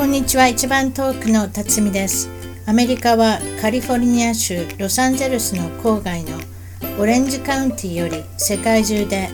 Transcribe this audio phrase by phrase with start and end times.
[0.00, 0.48] こんにちは。
[0.48, 2.30] 一番遠くの辰巳です。
[2.64, 6.38] アメリカはカリフォルニア州ロサンゼルスの郊外の
[6.98, 9.28] オレンジカウンティより世界中で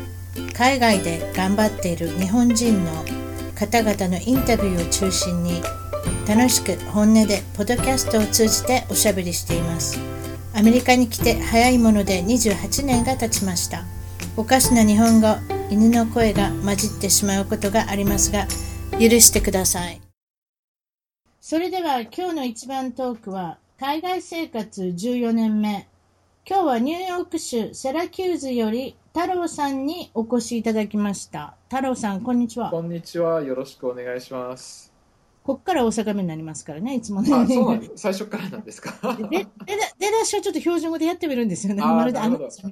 [0.55, 3.05] 海外で頑張っている日本人の
[3.55, 5.63] 方々のインタビューを中心に
[6.27, 10.01] 楽しく本音でポッドキャストを通じておしゃべりしています。
[10.53, 13.85] アメリカに来て早いもので28年が経ちました。
[14.37, 15.29] おかしな日本語
[15.71, 18.49] 犬の声が混じってしまうことがありますが
[18.99, 20.06] 許してください。
[21.49, 25.87] それでは今日の一番トークは海外生活14年目
[26.45, 33.43] 今日はニューヨーク州セラキューズより太郎さんにお越しいただきました太郎さんこんにちはこんにちは。
[33.43, 34.86] よろしくお願いします。
[35.47, 37.91] こっから大阪弁になりますからねいつもねあ、そうなん。
[37.95, 39.15] 最初からなんですか？
[39.15, 39.49] で出だ
[39.99, 41.83] 出だしはちょっと標準語でやってみるんですよね。
[41.83, 42.69] まるであのでしょ。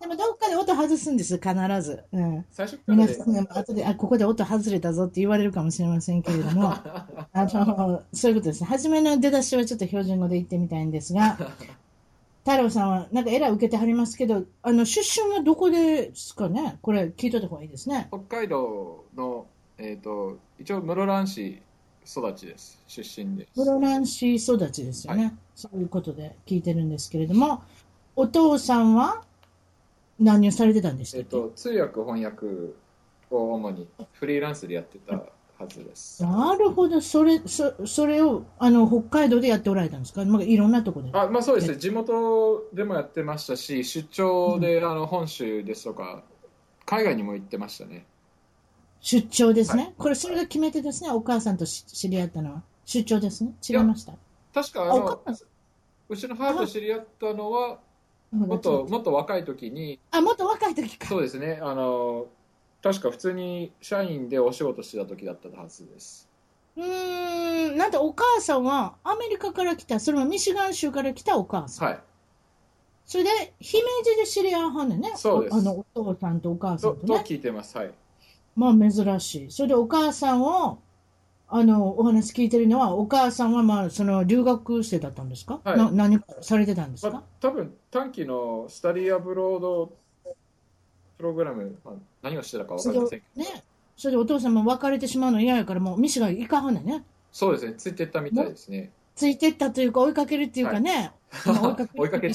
[0.00, 2.04] でもどっかで音外すんです、必ず。
[2.12, 2.44] うん。
[2.52, 8.68] 最初からで皆さんね、後で、あ、ここで音外れたぞって言われるかもしれませんけれども、あの、そういうことですね。
[8.68, 11.36] 初めの出だしはちょっと標準語で言ってみたいんですが、
[12.44, 18.08] 太郎さんはなんかエラー受けてはりますけど、あの、出身はどこですかねこれ聞いといた方がいいですね。
[18.10, 19.46] 北海道の、
[19.78, 21.60] えっ、と、一応室蘭市
[22.10, 22.82] 育ちです。
[22.86, 23.50] 出身です。
[23.54, 27.62] 室蘭市育ちですよね、はそういうことで聞いてるんですけれども、
[28.16, 29.22] お父さんは
[30.18, 32.46] 何をされてたんでしたっけ、えっ、と、通訳翻訳
[33.30, 36.22] を主にフリーランスでやってたはずです。
[36.22, 40.24] なるほど、それ、そそれを、あの、北海道でやっておられたんですか？
[40.24, 41.18] まあ、いろんなところで。
[41.18, 41.76] あ、まあそうですね。
[41.76, 46.22] 地元でもやってましたし、出張で、あの本州ですとか、
[46.86, 48.04] 海外にも行ってましたね。
[49.00, 51.10] 出張ですね、はこれ、それが決め手ですね。
[51.10, 52.62] お母さんとし知り合ったのは。
[52.84, 53.52] 出張ですね。
[53.68, 54.12] 違いました。
[54.52, 55.22] 確かあの
[56.08, 57.78] うちの母と知り合ったのは、
[58.32, 61.06] もっと、もっと若い時に、あ、もっと若い時か。
[61.06, 61.60] そうですね。
[61.62, 62.26] あの、
[62.82, 66.28] 確か普通に社員でお仕事してた時だったはずです。
[66.76, 71.88] うーん、なんてお母さんはアメリカから来た、それもミシガン州から来たお母さん。
[71.88, 72.00] はい。
[73.06, 75.12] それで、姫路で知り合うはんねんね。
[75.16, 77.24] そうですおあの、お父さんとお母さと、とんとね。
[77.26, 77.76] 聞いてます。
[77.76, 77.92] はい。
[78.56, 79.50] まあ珍しい。
[79.50, 80.80] それでお母さんを、
[81.48, 89.92] あの、お話聞いてるのは、お母さんはまあ、その、留学生だったんですか、はいな何かされてたんですか、まあ、多分短期のスタディアブロード
[91.18, 93.64] プログラム、まあ、何をしてたか分かりませんけど、ね。
[93.96, 97.04] それでお父さんも別れてしまうの嫌やから、もうミシが行かはんねんね。
[97.32, 97.74] そうですね。
[97.76, 98.90] ついてったみたいですね。
[99.16, 101.12] ついてったというか、追いかけるっていうかね。
[101.44, 102.34] まあ追いかけ 追いかけて。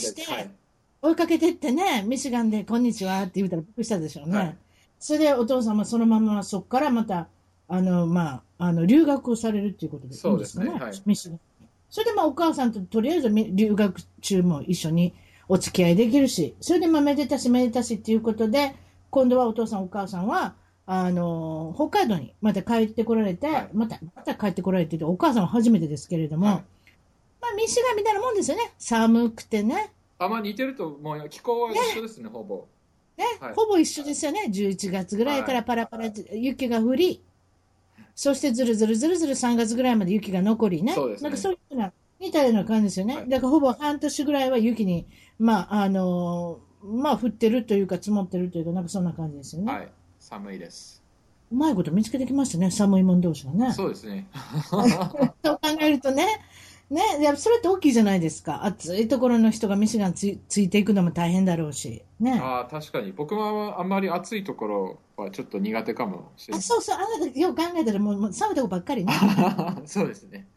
[1.01, 4.37] 追いかけてってね、ミシガンで、こんにちはって言ったらびっくりしたでしょうね。
[4.37, 4.57] はい
[5.00, 7.28] それでお父さんもそのままそこからまた、
[7.67, 10.72] あの、まあ、あの、留学をされるっていうことでいいんですかね？
[10.73, 11.39] ねはいミシガン。
[11.89, 15.13] それでまあお母さんととりあえずみ留学中も一緒に
[15.47, 18.75] お付き合いできるし、それでまあめでたしめでたしっていうことで、
[19.09, 20.56] 今度はお父さんお母さんは、
[20.88, 26.56] あの、北海道にまた帰ってこられて、はいまた、また帰ってこられてて、お母さんは初めてですけれども、はい
[27.41, 28.73] まあミシガンみたいなもんですよね。
[28.77, 29.91] 寒くてね。
[30.17, 32.67] あ、まあ似てると、もう気候は一緒ですね、ほぼ。
[33.17, 34.45] ね、はいほぼ一緒ですよね。
[34.49, 37.23] 11月ぐらいからパラパラ雪が降り、
[38.13, 40.93] そしてずるずるずるずる3月ぐらいまで雪が残りね。
[40.93, 43.15] そうですねなんかそういうような、似たような感じですよね。
[43.17, 45.07] はいだからほぼ半年ぐらいは雪に、
[45.39, 49.73] まあ、あのーまあ、降ってるというか積もってるというか、なんかそんな感じですよね。
[49.73, 49.89] はい。
[50.19, 51.03] 寒いです。
[51.51, 53.73] うまいこと見つけてきましたね、寒いもん同士がね。
[53.73, 54.27] そうですね。
[54.69, 54.89] そう
[55.43, 56.27] 考えるとね、
[56.90, 58.63] ね、いやそれって大きいじゃないですか。
[58.63, 62.03] 暑いところの人がミシガンついついていくのも大変だろうし。
[62.19, 62.40] ね。
[62.40, 63.12] ああ、確かに。
[63.12, 66.59] 僕はあんまり暑いところはちょっと苦手かもしれない。
[66.59, 69.13] あそうそう、あなたよく考えたらもうもう寒いとこばっかりね。
[69.85, 70.47] そうですね。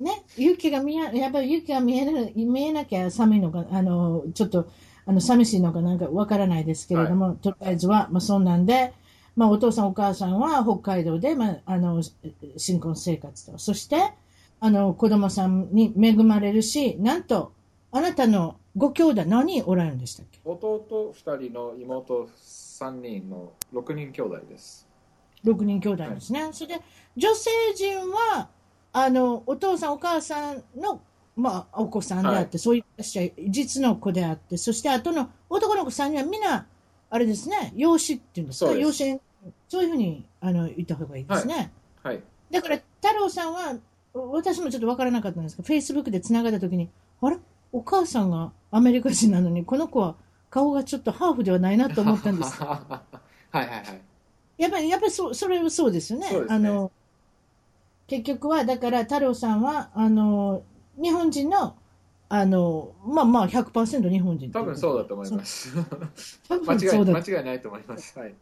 [0.00, 4.68] ね、雪が見え、やっぱり雪が見える、見えなきゃ寒いのか、あの、ちょっと、
[5.06, 8.94] あの、寂しいのかなんかわからないですけれども、とりあえずは、まあ、そんなんで、
[9.36, 12.02] まあ、お父さんお母さんは北海道で、まあ、あの、
[12.56, 14.12] 新婚生活と、そして、
[14.60, 17.52] あの、子供さんに恵まれるし、なんと、
[17.92, 20.38] あなたのご兄弟何人おられるんでしたっけ？
[20.44, 24.86] 弟2人の妹3人の6人兄弟です。
[25.44, 26.48] 6人兄弟ですね。
[26.52, 26.82] それで、
[27.16, 28.48] 女性陣は、
[28.92, 31.00] あの、お父さんお母さんの、
[31.34, 32.84] まあ、お子さんであって、そういう
[33.48, 36.66] 実の子であって、そして後の男の子3人はみんな、
[37.08, 39.20] あれですね、養子っていうんですか、養子縁、
[39.68, 41.72] そういうふうにあの言った方がいいですね。
[42.02, 42.22] はい。
[42.50, 43.74] だから、太郎さんは、
[44.12, 46.88] 私もちょっとわからなかったんですけど、フェイスブックでつながったときに、
[47.20, 47.36] あれ？
[47.72, 50.16] お母さんがアメリカ人なのに、この子は
[50.50, 52.60] 顔がちょっとハーフではないなと思ったんです。
[52.62, 53.02] は
[53.54, 54.00] いはいはい。
[54.58, 56.30] やっぱり、やっぱりそそれはそうですよね。
[56.30, 56.90] ねあの、
[58.06, 60.62] 結局は、だから太郎さんは、あの、
[61.00, 61.76] 日本人の、
[62.28, 64.50] あの、まあまあ100%日本人。
[64.50, 65.72] 多分そうだと思います。
[66.48, 68.18] 間違いないと思います。
[68.18, 68.34] はい。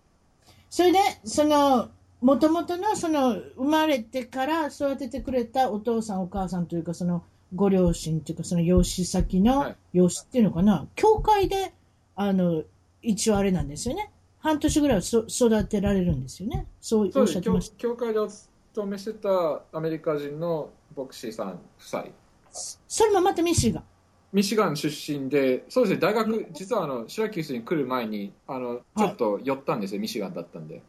[0.70, 1.88] それで、その、
[2.20, 7.22] もともとのその生まれてから育ててくれたお父さんお母さんというかその
[7.54, 9.76] ご両親というかその養子先のはい。
[9.92, 11.72] 養子っていうのかな、教会で
[12.14, 12.62] あの
[13.00, 14.10] 一応あれなんですよね。
[14.40, 16.66] 半年ぐらいはそ育てられるんですよね。
[16.80, 17.76] そうおっしゃってました。
[17.76, 22.04] 教会でお勤めしてたアメリカ人の牧師さん夫妻。
[22.50, 23.84] それもまたミシガン。
[24.32, 24.88] ミシガン出
[25.18, 30.82] 身でそうですね大学実はあのシラキュースに来る前にあのちょっと寄ったんですよ、ミシガンだったんで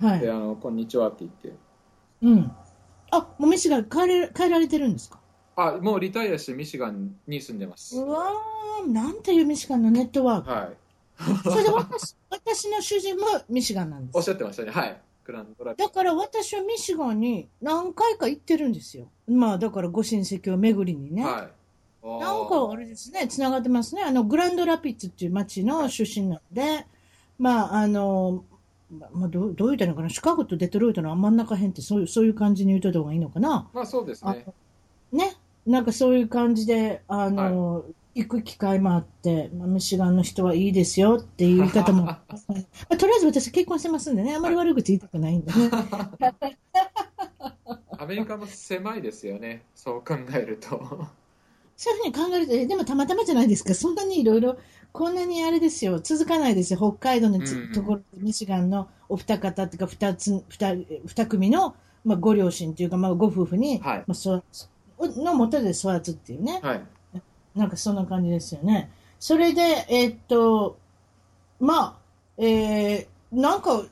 [0.00, 1.52] はい、であのこんにちはって言って。
[2.22, 2.52] うん、
[3.10, 5.18] あもうミシガン帰れ帰られてるんですか？
[5.56, 7.98] あもうリタイアしてミシガンに住んでます。
[7.98, 10.50] うわーなんていうミシガンのネットワーク。
[10.50, 10.76] はい。
[11.42, 14.16] それで私私の主人もミシガンなんです。
[14.16, 14.70] おっしゃってましたね。
[14.70, 15.00] はい。
[15.24, 19.08] グランドラピだから私はミシガンに何回か行ってるんですよ。
[19.26, 21.24] まあだからご親戚を巡りにね。
[21.24, 21.48] はい。
[22.20, 24.02] なんかあれですね、つながってますね。
[24.02, 26.86] あの、グランドラピッツっていう町の出身なので、
[27.38, 28.44] まああの、
[28.90, 33.68] まあ、どうどう言ったらいいのかな、シカゴとデトロイトの真ん中辺ってそういうそういう感じに言うといた方がいいのかな？
[33.74, 34.46] まあそうですね。
[35.12, 35.36] ね？
[35.66, 42.22] なんかそういう感じで、あの、行く機会もあって、まあ、ミシガンの人はいいですよっていう言い方も、 ま
[42.88, 45.70] あ、とりあえず私結婚してますんでね、あんまり悪口言いたくないんでね。
[47.90, 49.62] アメリカも狭いですよね。
[49.74, 51.08] そう考えると。
[51.76, 54.56] そういうふうに考えると、えでもたまたまじゃないですか、そんなにいろいろ、
[54.92, 57.72] こんなにあれですよ、続かないですよ、北海道のつうんうん。
[57.72, 61.74] ところで、ミシガンのお二方っていうか、二つ、二二組の、
[62.04, 64.04] まあ、ご両親というか、まあ、ご夫婦に、はい。
[64.06, 64.42] まあ、そ
[64.98, 66.82] のもとで育つっていうね、はい。
[67.54, 68.90] なんかそんな感じですよね。
[69.20, 70.78] それで、えーっと、
[71.60, 71.98] ま
[72.38, 73.84] あ、えーなんか、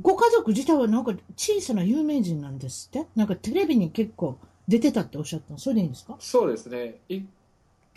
[0.00, 3.06] ご家族自体はなんか小さな有名人なんですって？
[3.16, 6.16] なんかテレビに結構出てたっておっしゃったのそれでいいんですか？
[6.20, 6.96] そうですね。
[7.08, 7.22] い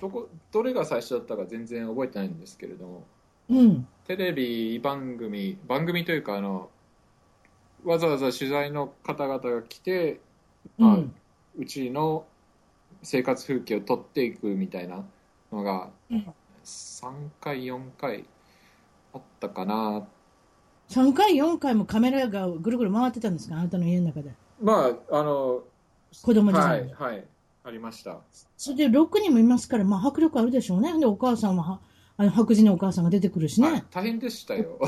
[0.03, 3.05] どこどれが最初だったか全然覚えてないんですけれども
[3.49, 3.87] うん。
[4.05, 6.69] テレビ番組番組というかあの
[7.85, 10.19] わざわざ取材の方々が来て、
[10.77, 11.15] まあうん。
[11.57, 12.25] うちの
[13.01, 15.05] 生活風景を撮っていくみたいな
[15.53, 16.33] のがうん
[16.65, 18.25] 3回4回
[19.13, 20.05] あったかな
[20.89, 23.55] 3回、4回もカメラがぐるぐる回ってたんですか？
[23.55, 24.33] あなたの家の中で。
[24.61, 25.63] まああの
[26.21, 26.91] 子供時は代に。
[26.91, 27.25] いはい
[27.63, 28.19] ありました
[28.57, 30.97] それで6人もいますから、まあ迫力あるでしょうね。
[30.99, 31.79] で、お母さんは、は
[32.17, 33.71] あの白人のお母さんが出てくるしね。
[33.71, 34.79] はい、大変でしたよ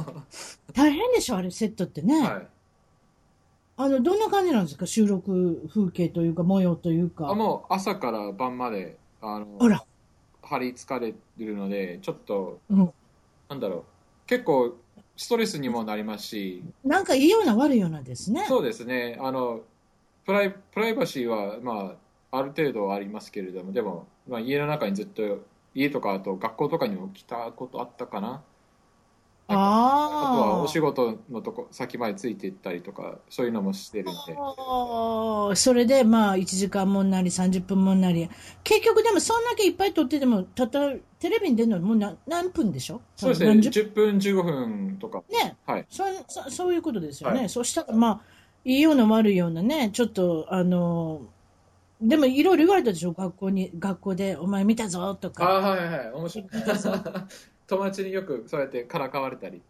[0.74, 2.20] 大変でしょ、あれ、セットってね。
[2.22, 2.46] はい
[3.76, 4.84] あの、どんな感じなんですか？
[4.84, 7.30] 収録風景というか、模様というか。
[7.30, 9.82] あもう朝から晩まであのあら。
[10.42, 12.92] 張り付かれるのでちょっとうん。
[13.48, 13.84] なんだろう
[14.26, 14.76] 結構
[15.16, 18.44] ストレスにもなりますしなんかいいような悪いようなですね。
[18.48, 19.60] そうですねあの
[20.26, 21.94] プライプライバシーは、まあ、
[22.32, 25.40] ある程度はありますけれどもでも、まあ、家の中にずっと
[25.74, 28.42] 家とかあと学校とかにも来たことあったかな。
[29.52, 34.36] あとはあお仕事のとこ先までついていったりとかそういうのもしてるんで。
[34.38, 35.56] ああ。
[35.56, 38.28] それで、まあ、1時間もんなり、30分もんなり。
[38.62, 43.00] 結局、でも、そんだけいっぱい撮ってても、たった、テレビに出るのもう何何分でしょ？
[43.16, 43.48] そうですね。
[43.48, 45.22] 何十？10分15分とか。
[45.30, 45.56] ね。
[45.66, 45.86] はい。
[45.88, 47.40] そそそういうことですよね。
[47.40, 47.48] はい。
[47.48, 48.20] そしたら、まあ、
[48.64, 51.22] いいような悪いようなね、ちょっと、あの、
[52.00, 53.12] でもいろいろ言われたでしょ？
[53.12, 55.44] 学校に、学校で、お前見たぞとあか。
[55.44, 56.12] はいはいはい。
[56.12, 56.48] 面白い。
[57.66, 59.60] 友達によくそうやってからかわれたり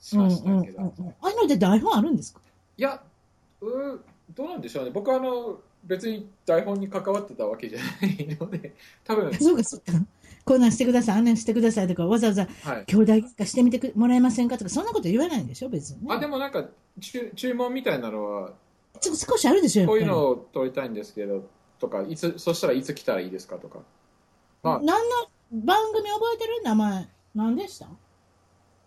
[0.00, 1.08] しましたけど、うんうんうんうん。
[1.10, 2.40] ああいうのって台本あるんですか？
[2.76, 3.02] いや
[3.60, 3.98] うー
[4.34, 4.90] どうなんでしょうね。
[4.90, 8.72] 僕はあの別に台本に関わってたわけじゃないので
[9.04, 9.34] 多分。
[9.34, 9.92] そうか、そうか。
[10.46, 12.84] こんなんしてください、あんなんしてくださいとか、わざわざはい。
[12.86, 16.06] 兄弟喧嘩してみてくもらえませんかとか、そんなこと言わないんでしょ、別に、ね。
[16.14, 16.66] あでもなんか
[17.00, 18.52] 注注文みたいなのは
[19.00, 19.86] ちょっと少しあるでしょ。
[19.86, 21.44] こういうのを撮りたいんですけど
[21.78, 23.80] とかいつそしたらいつ来たらいいですかとか。
[24.62, 24.78] まあ。
[24.82, 25.16] 何の
[25.52, 27.08] 番組覚えてる名前？
[27.34, 27.86] 何でした？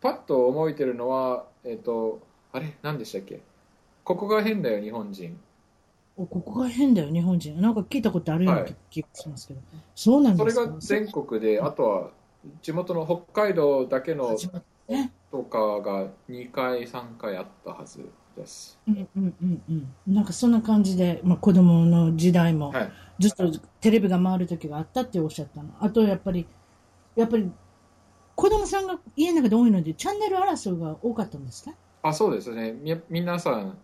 [0.01, 2.19] パッと覚えてるのはえっ、と
[2.51, 2.77] あれ？
[2.81, 3.41] 何でしたっけ？
[4.03, 5.39] ここが変だよ日本人。
[6.15, 7.61] おここが変だよ、日本人。
[7.61, 8.75] なんか聞いたことあるようなはい。
[8.89, 9.59] 気がしますけど。
[9.93, 10.61] そうなんですか？
[10.61, 12.09] それが全国であとは
[12.63, 14.35] 地元の北海道だけの。
[15.29, 19.61] とかが2回3回あったはずですうんうんうん
[20.07, 20.13] うん。
[20.15, 23.51] なんかそんな感じで、まあ、子供の時代もはいずっと
[23.81, 25.69] テレビが回る時があったっておっしゃったの。
[25.79, 26.45] あとやっぱり、
[27.15, 27.51] やっぱり
[28.35, 31.71] 子供さんが家の中で多いので、チャンネル争いが多かったんですか？
[32.03, 33.75] あそうですねみ皆さん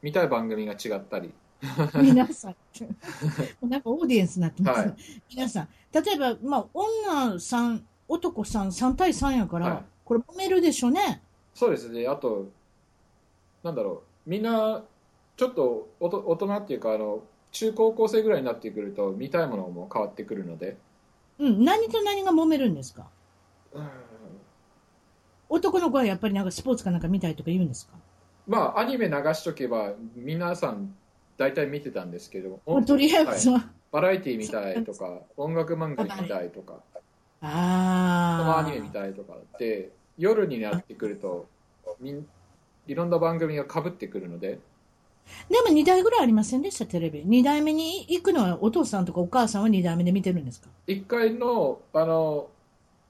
[0.00, 1.32] 見たい番組が違ったり
[2.02, 2.56] 皆さん。
[3.68, 4.96] なんかオーディエンスになってます、ねはい
[5.34, 5.68] 皆さん。
[5.92, 11.22] 例えば、まあ、女さん、男さん3対3やから、はいこれ揉めるでしょうね。
[11.54, 12.48] そうですねあと
[13.62, 14.30] なんだろう。
[14.30, 14.82] みんな
[15.36, 20.76] ちょっとおと大人っていうかあの中高校生ぐらいになってくると見たいものも変わってくるので。
[21.38, 21.64] うん。
[21.64, 23.06] 何と何が揉めるんですか？
[23.74, 23.88] うん
[25.48, 27.92] 男の子はやっぱりなんかスポーツかなんか見たいとか言うんですか？
[28.46, 30.94] まあアニメ流しとけば皆さん
[31.36, 32.60] 大体見てたんですけど。
[32.64, 33.50] もうとりあえず。
[33.50, 36.80] は、バラエティ見たいとか音楽漫画見たいとか。
[37.42, 38.66] ああ。
[38.66, 41.46] アニメ見たいとかって夜になってくると
[42.00, 42.26] みん
[42.86, 44.58] いろんな番組がかぶってくるので。
[45.48, 47.22] でも2台ぐらいありませんでした、テレビ。
[47.22, 52.48] 2台目に行くのはお父さんとかお母さんは2台目で見てるんですか？1階のあの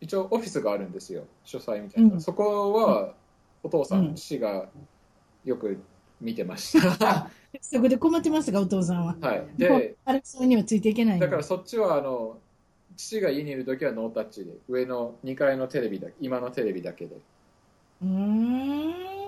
[0.01, 1.25] 一応オフィスがあるんですよ。
[1.45, 2.21] 書斎みたいな、うん。
[2.21, 3.15] そこは
[3.63, 4.67] お父さん、うん父が
[5.45, 5.79] よく
[6.21, 7.31] 見てました。
[7.61, 9.17] そこで困ってますが、お父さんは。
[9.21, 9.47] はい。
[9.57, 12.39] であれ、それにはついていけないのだからそっちはあの
[12.97, 17.17] 父が家にいる時はノータッチで上の2階のテレビだ今のテレビだけで。
[18.03, 19.22] うーん。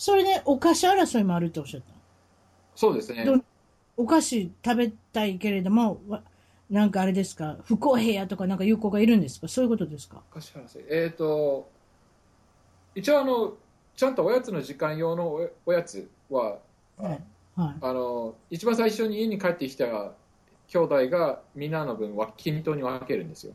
[0.00, 1.92] それでお菓子争いもあるっておっしゃった。
[2.74, 3.38] そうですねど
[3.98, 6.22] お菓子食べたいけれども、わ
[6.70, 9.46] なんかあれですか、不公平やとかなんかいう子がいるんですか？
[9.46, 10.22] そういうことですか？
[10.32, 11.68] 柏原生えっ、と
[12.94, 13.52] 一応あの
[13.94, 16.56] ちゃんとおやつの時間用のおおやつは
[16.96, 17.20] はい。
[17.56, 17.74] はい。
[17.82, 23.52] あの一番最初に家に帰ってきた兄弟がみんなの分は均等に分けるんですよ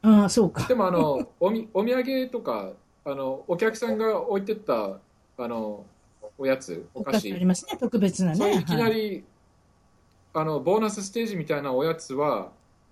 [0.00, 0.66] ああ、そうか。
[0.66, 2.70] でもあのおみお土産とか
[3.04, 5.00] あのお客さんが置いてった
[5.38, 5.84] あの
[6.38, 7.30] おやつお菓子。
[7.30, 8.58] あ子りますね、特別なね。
[8.60, 8.94] いきなはい。
[8.94, 9.24] り、
[10.34, 12.50] あのボーナスステージみたいなおやつは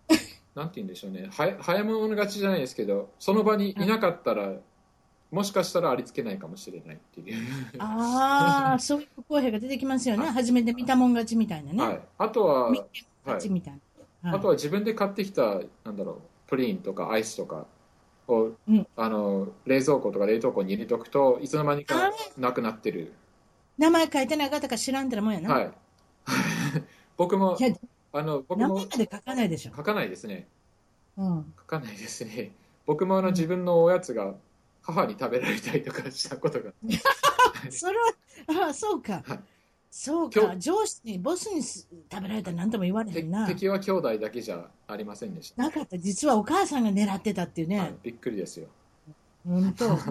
[0.55, 1.29] なんて言うんでしょうね。
[1.31, 3.75] は早物勝ちじゃないですけどその場にい。
[3.75, 4.55] なかったら、
[5.31, 7.37] もしかしたらありつけないかもしれないっていう、
[7.79, 10.25] ああ、 そういう不公平が出てきますよね。
[10.25, 10.33] はい。
[10.33, 11.83] 初めて見たもん勝ちみたいなね。
[11.83, 13.81] はい、あとは、見はいて勝ちみたい
[14.23, 14.31] な。
[14.31, 14.39] はい。
[14.39, 17.67] あとは自分で買ってきたなんだろうプリンとかアイスとか
[18.29, 23.13] を、うんあの冷蔵庫とか冷凍庫に入れとくといつの間にかなくなってる
[23.79, 25.55] 名前書いてなかったか知らんてなもんやな。
[25.55, 25.73] はい
[27.17, 27.57] 僕も
[28.13, 29.73] あの僕も名前まで書かないでしょ。
[29.77, 30.49] 書かないですね
[31.17, 31.55] うん。
[31.59, 32.53] 書かないですね
[32.87, 34.35] 僕もあの自分のおやつが
[34.83, 36.73] 母に食べられたりとかしたことが
[37.71, 39.41] それは、ああ、そうかはい。
[39.91, 40.57] そう今か。
[40.59, 43.47] 上司に、ボスにす食べられたら何とも言われへてんな。
[43.47, 45.99] 敵は兄弟だけじゃありませんでした、なかった。
[45.99, 47.95] 実はお母さんが狙ってたっていうはいね。
[48.03, 48.67] びっくりですよ
[49.47, 49.97] 本当。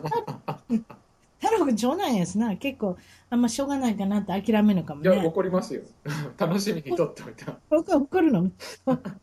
[1.39, 2.55] 太郎君長男やしな。
[2.55, 2.95] 結構、
[3.29, 5.25] あんましょうがないかなって諦めるのかもいやね。
[5.25, 5.81] 怒りますよ
[6.37, 8.49] 楽しみにとっておいた僕は怒るの？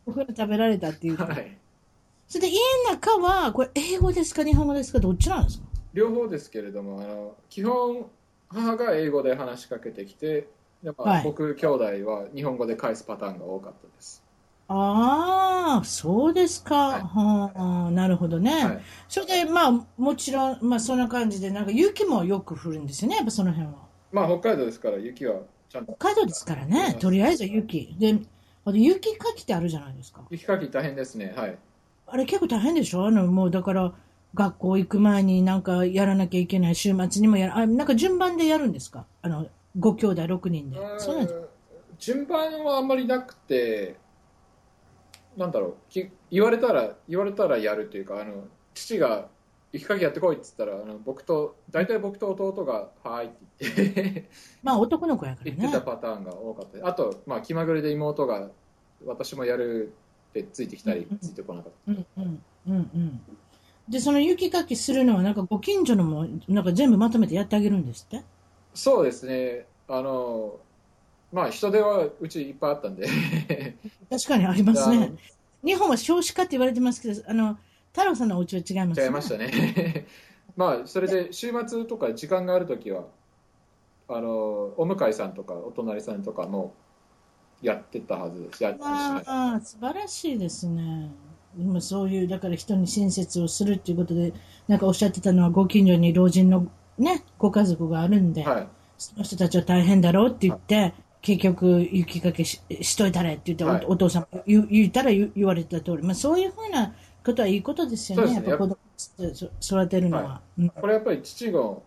[0.07, 1.26] お風呂食べられたっていうか。
[1.33, 1.57] はい
[2.28, 5.64] それで家の中は、これ英語ですか日本語ですかどっちなんですか？
[5.95, 8.07] 両方ですけれどもあの基本
[8.49, 10.47] 母が英語で話しかけてきて
[10.85, 14.23] やっぱはい僕兄弟は日本語で返すパターンが多かったです、
[14.73, 16.75] ああ、そうですか。
[16.77, 18.65] はいはあ、なるほどね。
[18.65, 23.75] はい、それで、まあ、もちろん、まあ、そんな感じで、なんか雪もよく降るんですよね、やっぱその辺は。
[24.12, 27.95] まあ北海道ですから雪はちゃんと北海道ですからね、とりあえず雪。
[27.99, 28.19] で、
[28.65, 30.23] あと雪かきってあるじゃないですか。
[30.31, 31.57] 雪かき大変ですねはい
[32.07, 33.07] あれ結構大変でしょ？
[33.07, 33.93] あの、もうだから、
[34.35, 39.05] 学校行く前になんかやらなきゃいけない、週末にもやる、あ、なんか順番でやるんですか？
[39.23, 39.47] あの、
[39.79, 40.77] 5兄弟6人で。
[40.99, 41.45] そうなんですうん
[41.99, 43.95] 順番はあんまりなくて
[45.40, 48.44] なんだろうき言われたら言われたらやるというかあの
[48.75, 49.28] 父が
[49.73, 53.37] 雪かきやってこいって言ったらあの僕と大体僕と弟が「はーい」って
[53.75, 54.28] 言って。
[54.62, 55.85] まあ男の子やから言ってたね。
[55.85, 56.87] パターンが多かった。
[56.87, 58.50] あと、まあ、気まぐれで妹が
[59.06, 59.94] 私もやる
[60.30, 63.20] ってついてきたりうんついてこなかっうんうんうんうん。
[63.88, 68.18] で、その雪かきするのは、なんかご近所のも、なんか全部まとめてやってあげるんですって？
[68.18, 68.25] た
[68.75, 69.66] そうですね。
[69.88, 70.61] あの
[71.33, 73.07] まあ人手はうちいっぱいあったんで。
[74.11, 75.13] 確かにありますね。
[75.65, 77.59] 日本は少子化って言われてますけど、あの、
[77.93, 80.07] 太郎さんのお家は違います違いましたね。
[80.57, 83.05] まあそれで週末とか時間があるときは
[84.09, 86.75] あのお向かいさんとかお隣さんとかも
[87.63, 88.63] やってたはずです。
[88.63, 91.11] やってまし素晴らしいですね。
[91.59, 94.33] 今そういう、だから人に親切をするっていうことで、
[94.69, 96.69] なんかおっしゃってたのは、ご近所に老人の
[96.99, 98.69] ね、ご家族があるんで、はい。
[98.99, 103.85] その人たちは大変だろうって言って、結局、雪かけししといたれって言って、おはい。
[103.87, 108.35] お父さんも言う言ったら言言われた通り、まあそういうふうなことはいいことですよね、ね。
[108.35, 108.79] やっぱ子供
[109.61, 110.23] そ育てるのは。
[110.23, 111.83] はうんこれやっぱり父の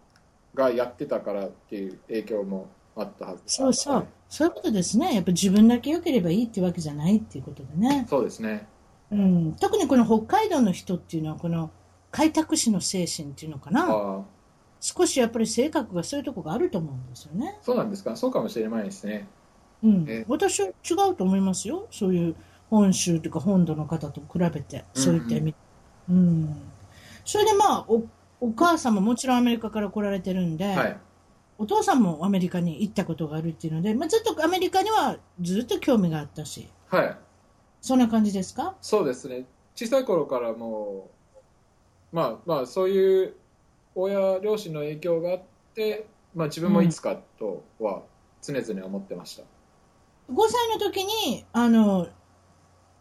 [0.54, 4.06] がやってたからっていう影響もあったはずそうそう、はい。
[4.30, 5.16] そういうことですね。
[5.16, 7.18] やっぱ自分だけ良ければいいってわけじゃない。
[7.18, 8.06] っていうことでね。
[8.08, 8.68] そうですね。
[9.12, 11.70] うん、特にこの北海道の人っていうのは、この
[12.12, 14.25] 開拓使の精神っていうのかな。
[14.86, 17.58] 少しやっぱり性格がそういうところがあると思うんですよね。
[17.62, 18.18] そうなんですか？
[18.18, 19.30] そうかもしれないですね。
[19.82, 20.06] うん。
[20.10, 20.72] え、私は違
[21.12, 21.88] うと思いますよ。
[21.90, 22.36] そういう
[22.70, 25.56] 本州とか本土の方と比べて、そういった意味。
[26.10, 26.62] うん、
[27.24, 28.04] それでまあお、
[28.42, 30.98] お母さんももちろんアメリカから来られてるんで、はい。
[31.58, 37.18] お父さんもアメリカに行ったことがあるっていうので、まあ、ずっとアメリカにはずっと興味があったし、はい。
[37.80, 38.75] そんな感じですか？
[38.82, 39.46] そうですね。
[39.75, 41.10] 小さい頃からも
[42.12, 43.34] うまあまあそういう
[43.96, 45.42] 親両親の影響があっ
[45.76, 48.02] てまあ、自分もいつかとは
[48.42, 49.44] 常々思ってました、
[50.32, 52.08] 5歳の時に、あの、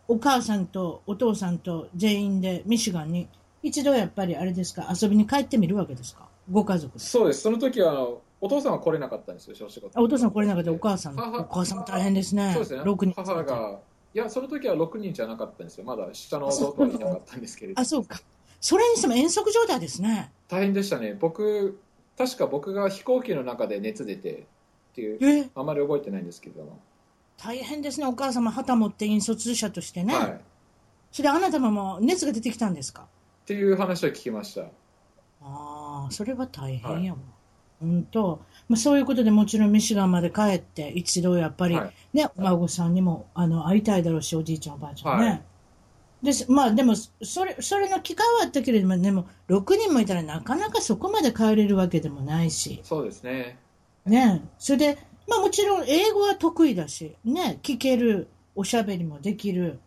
[0.06, 3.28] お母さんとお父さんと全員でミシガンに
[3.62, 6.28] 一度やっぱりあれですか、遊びに帰ってみるわけですか？
[6.50, 7.00] ご家族で。
[7.02, 8.08] そうですその時は
[8.40, 11.16] お父さんは来れなかったんですよお仕事あお父さん来れなかったお母さん。
[11.16, 12.50] 母お母さんも大変ですね。
[12.52, 13.14] そうですね6人。
[13.22, 13.78] 母が
[14.14, 18.20] いやその時は6人じゃなかったんですよまだ下の弟はいなかったんですけれどあ、そうか。
[18.62, 20.32] それにしても遠足状態ですね。
[20.48, 21.78] 大変でしたね僕
[22.16, 25.50] 確か僕が飛行機の中で熱出てっていうえ？
[25.54, 26.78] あまり覚えてないんですけれども、
[27.36, 28.06] 大変ですね。
[28.06, 30.14] お母様旗持って引率者としてね。
[30.14, 30.34] はい、っ
[31.10, 33.06] それであなたももう熱が出てきたんですか？
[33.44, 34.62] ていう話を聞きました
[35.42, 37.18] ああ、それは大変やわ。
[37.80, 45.42] 本当、まあ、そういうことでもちろんミシガンまで帰って、一度やっぱり、はいね、お孫さんにもあの会いたいだろうし、おじいちゃん、おばあちゃんね。
[46.22, 46.50] はいです。
[46.50, 53.58] まあ、でもそれ、それの機会はあったけれども、でも、6人もいたらなかなかそこまで帰れるわけでもないし、そうですね。
[54.06, 54.98] ね、それで、
[55.28, 59.78] まあ、もちろん英語は得意だし、ね、聞ける、おしゃべりもできる。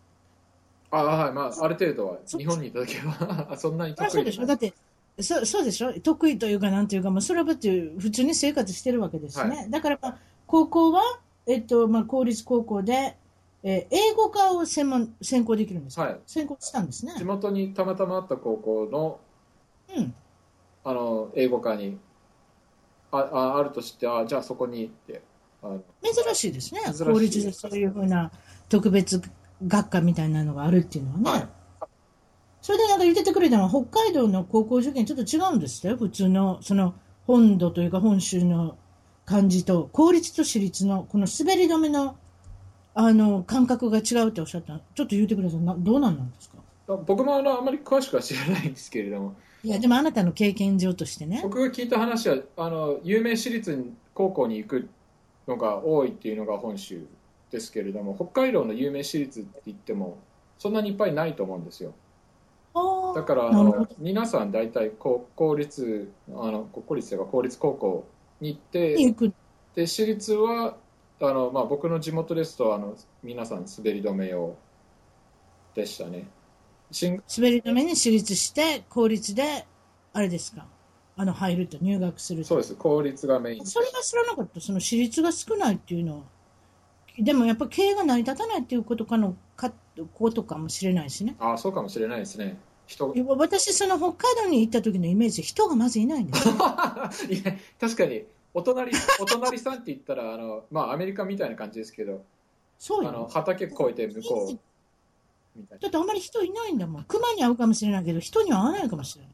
[0.92, 1.34] あはい。
[1.34, 4.46] まあある程度は日本にいた時は そんなに得意あそうでしょ。
[4.46, 4.74] だって
[5.20, 5.94] そそうでしょ。
[6.00, 11.02] 得意というかなんていうか、まあ、それはだって普通に生活してるわけですね、はだから、まあ、高校は、
[11.48, 13.18] えっとまあ、公立高校で、
[13.68, 16.20] えー英語科を専門専攻できるんですか、はい。
[16.28, 17.16] 専攻したんですね。
[17.18, 19.20] 地元にたまたまあった高校の
[19.98, 20.14] うん。
[20.84, 21.98] あの英語科に
[23.12, 25.24] あああるとしてあじゃあそこに行って
[26.04, 26.82] 珍しいですね。
[26.86, 28.32] 珍しい公立でそういうふうな
[28.70, 29.20] 特別
[29.66, 31.48] 学科みたいなのがあるっていうのはね、はい。
[32.62, 35.98] それでなんか言っててくれたのは北海道の高校受験ちょっと違うんですって？
[35.98, 36.94] 普通のその
[37.26, 38.78] 本土というか本州の
[39.26, 42.16] 感じと公立と私立のこの滑り止めの
[42.98, 44.80] あの感覚が違うっておっしゃった。
[44.96, 45.60] ちょっと言ってください。
[45.60, 46.56] などうなんなんですか？
[47.06, 49.36] 僕もあのあまり詳しくは知らないんですけれども。
[49.64, 51.42] いやでもあなたの経験上としてね。
[51.44, 54.88] 僕が聞いた話はあの有名私立高校に行く
[55.48, 57.06] のが多いっていうのが本州
[57.52, 60.18] ですけれども北海道の有名私立って言っても
[60.58, 61.94] そんなにいっぱいないと思うんですよ。
[63.16, 68.08] だからあの皆さん大体公公立あの国公立というか公立高校
[68.40, 68.96] に行って
[69.76, 70.78] で私立は
[71.22, 74.56] あの、まあ、僕の地元ですとあの皆さん滑り止め用
[75.74, 76.28] でしたね。
[76.92, 79.66] 進滑り止めに私立して公立で
[80.14, 80.66] あれですか？
[81.18, 82.48] あの入ると入学すると。
[82.50, 82.76] そうです。
[82.76, 86.24] 公立がメインそれが知らなかった、その私立が少ないっていうのは、
[87.18, 89.72] でもやっぱ経営が成り立たないっていうことかのか
[90.14, 91.36] ことかもしれないしね。
[91.40, 92.58] ああそうかもしれないですね。
[92.88, 93.14] 人。
[93.38, 96.46] 私、その北海道に行った時のイメージ、人がまずいないんです
[97.80, 98.26] 確かに
[98.56, 102.24] お隣お隣さんって言ったらあの、まあ、アメリカみたいな感じですけど
[102.80, 103.30] そうあのよ。
[103.32, 104.60] 畑越えて向こう
[105.80, 107.04] だってあんまり人いないんだもん。
[107.06, 109.32] 熊に会うかもしれないけど、人には会わないかもしれない。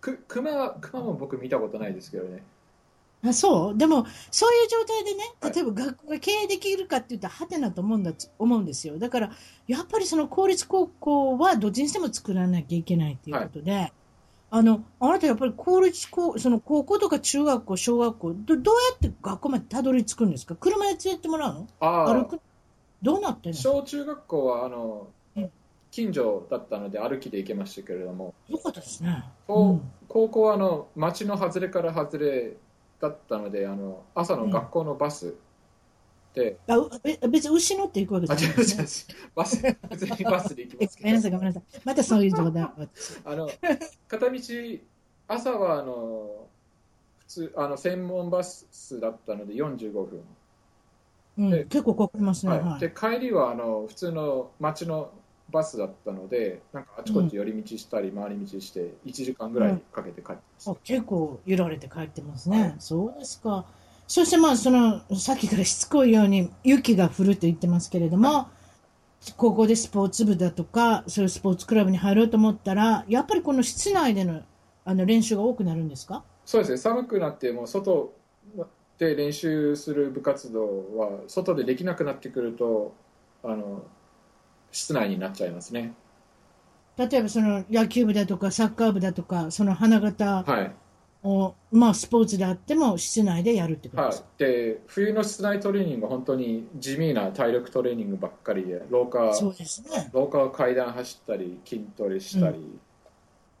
[0.00, 2.44] く熊は熊も僕見たことないですけどね
[3.24, 3.76] あそう？
[3.76, 8.96] でも、そういう状態でねはい、例えば学校が経営できるかって言ったら、はてなと思うんだ思うんですよ。
[9.00, 9.32] だから、
[9.66, 13.92] やっぱりその公立高校はどっちにしても作らなきゃいけないっていうことで、
[14.50, 20.56] あの、あなたやっぱり公立高、その高校とか中学校、小学校、どどうやって学校までたどり着くんですか？
[20.56, 21.66] 車で連れてってもらうの？
[21.80, 22.40] ああ歩く
[23.02, 23.58] どうなってんの？
[23.58, 25.50] 小中学校はあのうん
[25.90, 28.34] 近所だったので歩きで行けましたけれども。
[28.48, 29.24] よかったですね。
[29.48, 29.80] うん。
[30.08, 32.56] 高校はあの町の外れから外れ
[33.00, 35.34] だったのであの朝の学校のバス
[36.38, 38.56] で、あうえ別に牛乗って行くわけじゃない。
[38.56, 39.16] ですね。
[39.34, 39.56] バス
[39.90, 40.98] 普通にバスで行きえます。
[41.02, 41.80] ごめんなさい、けどごめんなさい。
[41.84, 42.74] またそういう冗談。
[42.76, 43.48] 私あの
[44.06, 44.40] 片道
[45.26, 46.48] 朝はあの
[47.18, 50.22] 普通あの専門バスだったので45分、
[51.38, 51.50] うん。
[51.50, 52.52] で結構かかりますね。
[52.52, 52.62] はい。
[52.62, 52.80] はい。
[52.80, 55.10] で帰りはあの普通の町の
[55.50, 62.74] バスだったのでなんかあちこち寄り道したり回り道して1時間ぐらいかけて帰ってました、あ結構揺られて帰ってますね、はい。
[62.78, 63.64] そうですか。
[64.08, 68.48] そしてまあそのさっきからしつこいように雪が降ると言ってますけれども、
[69.36, 74.40] 高校でスポーツ部だとかそういうスポーツクラブに入ろうと思ったらやっぱりこの室内での
[74.84, 76.24] あの練習が多くなるんですか？
[76.46, 76.78] そうですね。
[76.78, 78.14] 寒くなってもう外
[78.96, 80.64] で練習する部活動
[80.96, 82.94] は外でできなくなってくると
[83.44, 83.82] あの
[84.72, 85.92] 室内になっちゃいますね。
[86.96, 90.70] 例えばその野球部だとかサッカー部だとかその花形はい、を、
[91.72, 94.22] まあスポーツであっても室内でやるってことはいです。
[94.22, 100.10] か、、で冬の室内トレーニングは本当に地味な体力トレーニングばっかりで廊下そうですね。
[100.12, 102.78] 廊下を階段走ったり筋トレしたり、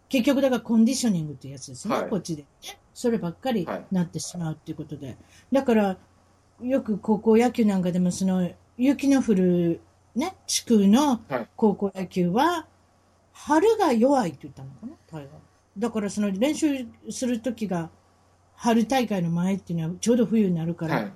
[0.08, 2.08] 結局だからコンディショニングっていうやつですね、はい。
[2.08, 2.48] こっちで、ね、
[2.94, 3.84] そればっかりはい。
[3.90, 5.16] なってしまうっていうことで、
[5.52, 5.96] だから
[6.62, 9.80] よく高校野球なんかでもその雪の降る、
[10.14, 11.48] ね、地区のはい。
[11.56, 12.66] 高校野球は
[13.32, 15.32] 春が弱いって言ったのかな、台湾
[15.78, 17.90] だからその練習するときが
[18.56, 21.12] 春大会の前っていうのはちょうど冬になるから、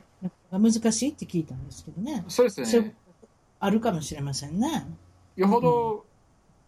[0.50, 2.24] 難しいって聞いたんですけどね。
[2.28, 2.94] そうですね。
[3.58, 4.86] あるかもしれませんね。
[5.36, 6.04] よほど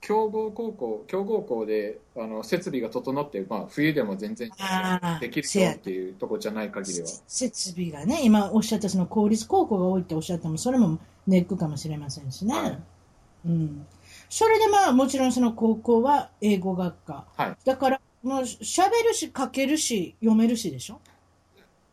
[0.00, 4.50] 強豪高校、強豪校であの設備が整って、まあ、冬でも全然
[5.20, 7.06] できるよっていうとこじゃない限りは。
[7.26, 12.54] 設備がね、今おっしゃったその公立高校が多いっておっしゃったのも、それもネックかもしれませんしね。
[12.54, 12.78] はい
[13.46, 13.86] うん。
[14.36, 17.24] それでまあ、もちろんその高校は英語学科。
[17.36, 17.56] はい。
[17.64, 21.00] だから、もう喋るし、書けるし、読めるしでしょ？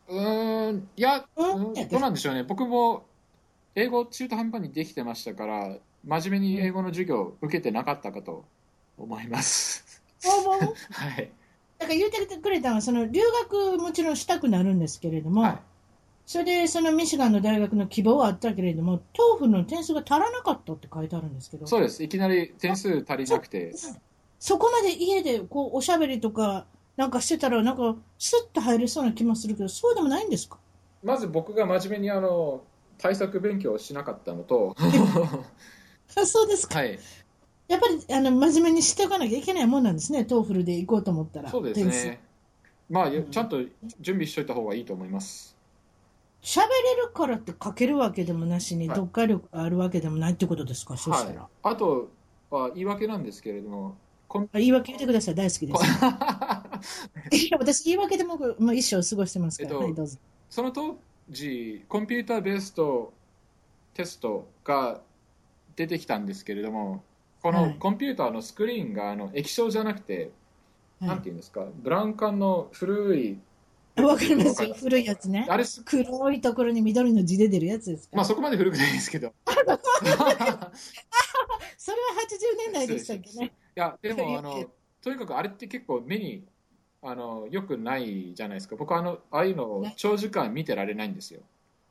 [0.08, 2.42] うーん、いや、うんうんどうなんでしょうね。
[2.42, 3.06] 僕も
[3.76, 8.44] 英語中途半端にできてましたから、真面目に英語の授業を受けてなかったかと
[8.98, 10.02] 思います。
[10.94, 11.32] はい。
[11.78, 15.60] だから言ってくれたのは、その留学もちろんしたくなるんですけれども、はい。
[16.32, 22.02] それでそのミシガンの大学の希望はあったけれども、 TOEFL の点数が足らなかったって書いてあるんですけど、そうです。
[22.02, 23.74] いきなり点数足りなくて、
[24.39, 26.65] そこまで家でこうおしゃべりとか
[26.96, 30.58] なんかしてたら、なんかスッと入れそうな気もするけど、そうでもないんですか？
[31.04, 32.62] まず僕が真面目にあの、
[32.98, 34.89] 対策勉強をしなかったのと、あ
[36.26, 36.80] そうですか。
[36.80, 36.98] はい。
[37.67, 41.50] やっぱりあの真面目にしておかなきゃいけないもんなんですね、 TOEFL で行こうと思ったら。
[41.50, 42.22] そうですね。
[42.89, 43.62] まあ、よちゃんと
[44.00, 45.60] 準備しといた方がいいと思います。
[46.42, 51.42] 喋れるからって書けるわけでもなしに、はい読解力があるわけでもないってことですか、そうしたら。
[51.42, 51.50] はい。
[51.64, 52.10] あと
[52.50, 53.96] は言い訳なんですけれども、
[54.54, 55.86] 言い訳言ってください、大好きです。
[57.46, 60.18] いや私、言い訳でももう一生過ごしてますから、えっとはい、どうぞ。
[60.50, 60.98] その当
[61.30, 63.14] 時、コンピューターベースと
[63.94, 65.02] テストが
[65.76, 67.04] 出てきたんですけれども、
[67.42, 70.18] こはいのコンピューターのスクリーンがあの液晶じゃなくて、
[71.00, 73.40] はいなんていうんですか、ブラウン管の古い、
[74.02, 75.46] わかりますよ、古いやつね。
[75.50, 79.32] あれす、黒いところに緑の字で出るやつですか、まあそこまで古くないですけど、い
[81.78, 83.52] それは80年代でしたっけね。
[83.76, 84.66] や、でもあの、
[85.02, 86.44] とにかくあれって結構目に
[87.02, 88.76] あの良くないじゃないですか。
[88.76, 91.42] 僕はあの、ああいうのを長時間見てられないんですよ。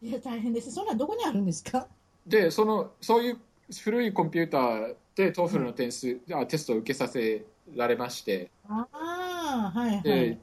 [0.01, 0.71] いや、大変です。
[0.71, 1.87] そんなんどこにあるんですか？
[2.27, 3.39] で、その、そういう
[3.83, 10.39] 古いコンピューターで TOEFL の点数、あテストを受けさせられまして、ああ、はいはでい。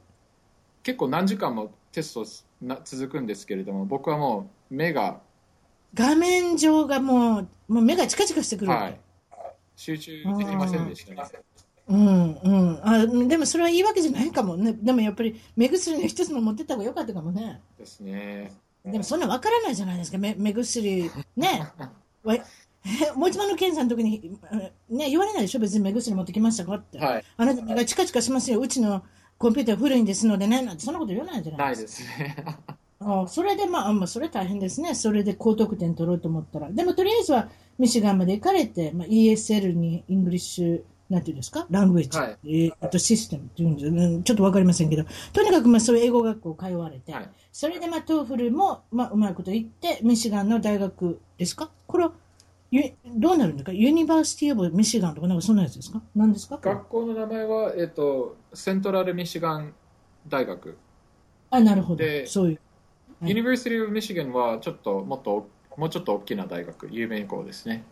[0.88, 2.26] 結構何時間もテスト
[2.62, 5.20] が続くんですけれども、僕はもう目が、
[5.94, 8.72] 画面上がもう、もう目がチカチカしてくる。
[8.72, 9.00] はい、
[9.76, 11.24] 集中できませんでしたね。
[11.90, 12.80] うんうん。
[12.88, 14.78] あでもそれはいいわけじゃないかもね。
[14.82, 17.60] でもやっぱり目薬の一つも持ってった方がよかったかもね。
[17.78, 18.54] ですね。
[18.86, 20.18] でもそんなわからないじゃないですか。
[20.18, 21.70] 目目薬、ね。
[23.14, 24.40] もう一番の検査の時に、
[24.88, 25.60] ね、言われないでしょ？
[25.60, 26.98] 別に目薬持ってきましたかって。
[26.98, 27.26] はい。
[27.36, 28.62] あなた目がチカチカしますよ。
[28.62, 29.04] うちの
[29.38, 30.62] コンピューター古いんですのでね。
[30.62, 32.36] なんてそんなこと言わないじゃなないいでですすね。
[32.44, 32.58] か。
[33.00, 34.96] あそれでまあ、あまあ、それ大変ですね。
[34.96, 36.70] それで高得点取ろうと思ったら。
[36.72, 37.48] でもとりあえずは
[37.78, 41.68] ミシガンまで行かれて、まあ、ESL に English、なんていうんですか？
[41.70, 47.30] Language、はいえーあと System っていうんでちょっとわかりませんけど、とにかくまあそういう英語学校通われて、はい。
[47.54, 51.70] それでまあ TOEFL もまあうまいこと言って、ミシガンの大学ですか？
[51.86, 52.12] これは
[52.72, 53.72] ゆどうなるんですか？
[53.72, 56.02] University of Michigan とかなんかそんなやつですか？
[56.16, 56.58] 何ですか？
[56.62, 59.74] 学校の名前は、えっと、セントラルミシガン
[60.28, 60.78] 大学。
[61.50, 61.98] あ、なるほど。
[61.98, 62.54] でそういう。
[62.54, 62.60] はい
[63.30, 67.84] University of Michigan は、ちょっともっと、もうちょっと大きな大学、有名校ですね。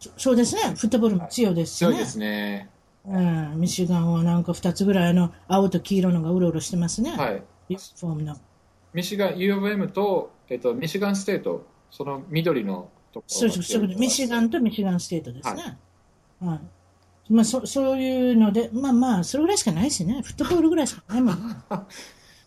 [0.00, 0.62] そそうですね。
[0.74, 1.90] フットボールも強いですしね。
[1.90, 2.70] 強いですね。
[3.04, 7.10] うん、ミシガンはなんか2つぐらいの青と黄色のがうろうろしてますね。
[7.10, 7.32] はい。
[7.34, 8.36] ユニフォームの。
[8.94, 12.88] ミシガン、U of M と、えっと、ミシガンステート、その緑の
[13.22, 13.86] とこそうそうそう。
[13.98, 15.78] ミシガンとミシガンステートですね。
[16.40, 16.60] はい。
[17.32, 20.22] まあ、そそういうので、まあまあ、それぐらいしかないしね。
[20.22, 21.64] フットボールぐらいしかないもん。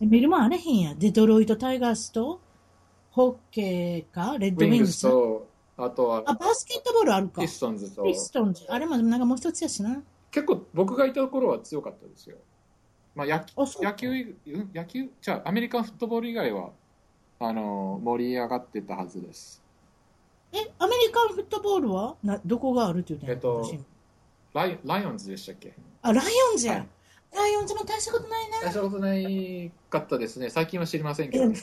[0.00, 0.94] 見るもんあれへんや。
[0.94, 2.40] デトロイト・タイガースと、
[3.10, 5.00] ホッケーか、レッドウィングス。
[5.00, 7.42] スと、あとはあ、バスケットボールあるか。
[7.42, 8.64] ピストンズと、ピストンズ。
[8.68, 10.02] あれもなんかもう一つやしな。
[10.30, 12.36] 結構僕がいた頃は強かったですよ。
[13.14, 15.10] まあ、野野球野球？
[15.20, 16.70] じゃあ、アメリカンフットボール以外は、
[17.40, 19.62] あの、盛り上がってたはずです。
[20.52, 22.16] え、アメリカンフットボールは？
[22.22, 23.78] などこがあるって言うてんのえっと私
[24.54, 25.74] ライライオンズでしたっけ？
[26.02, 26.72] あ、ライオンズや。
[26.74, 26.88] はい
[27.32, 28.60] ライオンズも大したことないな。
[28.60, 30.50] 大したことないかったですね。
[30.50, 31.44] 最近は知りませんけど。
[31.44, 31.54] え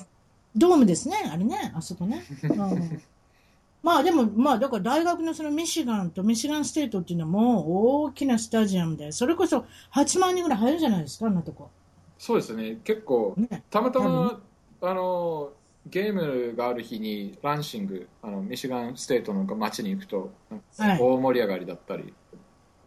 [0.56, 2.24] ドームですね、あれね、あそこね。
[2.44, 3.02] うん
[3.84, 7.66] まあでも、まあだから大学のそのミシガンとミシガンステートっていうのはもう
[8.06, 11.70] 大きなスタジアムで、それこそ8万人ぐらい入るじゃないですか、あんなとこ。
[12.18, 12.80] そうですね。
[12.86, 13.64] 結構、ね。
[13.70, 14.40] たまた多ま、
[14.82, 15.52] あの、
[15.90, 20.32] ゲームがある日にランシング、あのミシガンステートの街に行くと、
[20.78, 21.00] はい。
[21.02, 22.14] 大盛り上がりだったり、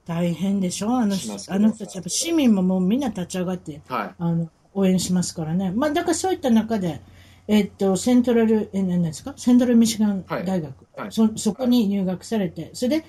[0.07, 0.89] 大変でしょ？
[0.97, 1.15] あの
[1.49, 4.15] あの人たち、やっぱ市民ももうみんな立ち上がって、はい。
[4.19, 5.71] あの、応援しますからね。
[5.71, 7.01] まあだからそういった中で、
[7.49, 9.35] えっと、セントラル、え、何ですか？
[9.37, 10.63] セントラルミシガン大学。
[10.63, 11.01] はい。
[11.03, 13.05] はいそ、そこに入学されて、それで、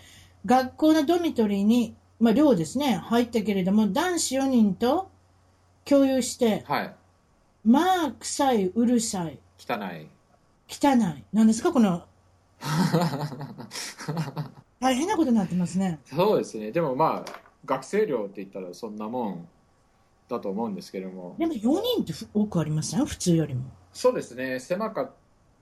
[0.45, 5.09] 学校のドミトリーに、まあ寮ですね、入ったけれども、男子4人と
[5.85, 6.95] 共有して、はい。
[7.63, 9.37] まあ、臭い、うるさい、
[9.77, 10.07] 汚い。
[10.69, 11.23] 汚い。
[11.33, 12.03] 何ですか、この、
[14.79, 15.99] 大変なことになってますね。
[16.05, 16.71] そうですね。
[16.71, 17.31] でもまあ、
[17.65, 19.47] 学生寮って言ったらそんなもん
[20.27, 21.35] だと思うんですけども。
[21.37, 23.05] でも4人ってふ多くありません？
[23.05, 23.63] 普通よりも。
[23.93, 24.59] そうですね。
[24.59, 25.11] 狭かっ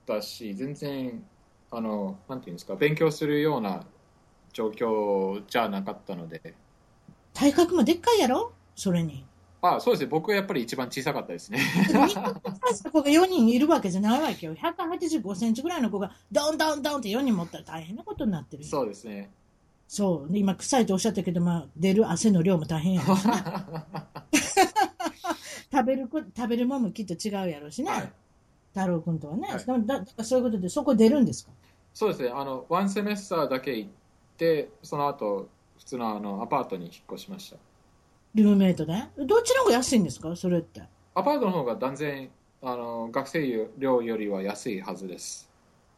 [0.05, 1.23] たし、全然、
[1.71, 3.83] あの、なんていうんですか、勉強するような
[4.53, 6.53] 状況じゃなかったので。
[7.33, 8.53] 体格もでっかいやろ？
[8.75, 9.25] それに。
[9.61, 10.07] あ、そうですね。
[10.07, 11.59] 僕はやっぱり一番小さかったですね。
[12.91, 14.55] 子が4人いるわけじゃないわけよ。
[14.55, 18.69] 185センチぐらいの子がドンドンドンって4人持ったら大変なことになってるよ。
[18.69, 19.29] そうですね。
[19.87, 20.31] そう。
[20.31, 23.65] で今、臭いとおっしゃったけど、まあ、出る汗の量も大変やろしな。
[25.71, 27.89] 食べるこ、食べるもんもきっと違うやろうしね。
[27.91, 28.11] はい。
[28.73, 29.47] 太郎くんとはね。
[29.49, 31.51] はいだだだからそういうことで、そこ出るんですか？
[31.93, 32.29] そうですね。
[32.29, 33.89] あの、ワンセメスターだけ行っ
[34.37, 37.57] て、その後、普通のあのアパートに引っ越しました。
[38.35, 38.93] ルームメイトで。
[39.17, 40.35] どっちの方が安いんですか？
[40.35, 40.83] それって。
[41.15, 42.29] アパートの方が断然、
[42.61, 45.49] あの、学生寮よりは安いはずです。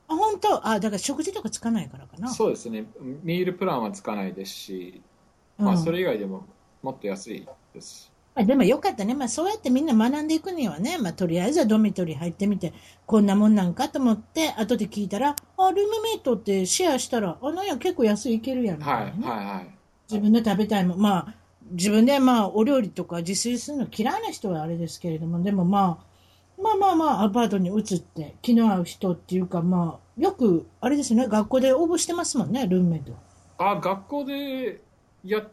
[0.07, 0.67] あ、本当？
[0.67, 2.29] あ、だから食事とかつかないからかな。
[2.29, 2.85] そうですね。
[3.23, 5.01] ミールプランはつかないですし、
[5.59, 6.45] うんまあ、それ以外でも
[6.81, 8.11] もっと安いです。
[8.33, 9.13] まあ、でもよかったね。
[9.13, 12.73] まあそうやってみんな学んでいくにはね、まあとりあえずはドミトリー入ってみて、
[13.05, 19.11] こんなもんなんかと思って、後で聞いたら、あ、ルームメイトってシェアしたら、あ、なんや結構安いいけるやんみたはいはい、
[19.45, 19.69] はい。
[20.09, 20.99] 自分で食べたいもん。
[20.99, 21.35] まあ、
[21.71, 33.13] 自分でまあお料理とか自炊するの嫌いな人はあれですけれども、でもまあ、まあまあまあアパートに移って気の合う人っていうかまあ、よく、あれですね、学校で応募してますもんね、ルームメイト。
[33.57, 34.81] あ、学校で
[35.23, 35.49] やっ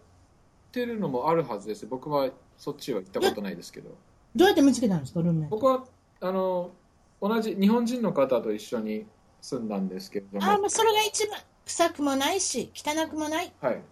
[0.72, 1.86] てるのもあるはずです。
[1.86, 3.90] 僕はそっちは行ったことないですけど。
[4.34, 5.56] どうやって見つけたんですか、ルームメイト。
[5.56, 5.84] 僕は、
[6.20, 6.72] あの、
[7.20, 9.06] 同じ日本人の方と一緒に
[9.40, 13.52] 住んだんですけれどああ、も、まあそれが一番、臭くもないし、汚くもない。
[13.60, 13.82] はい。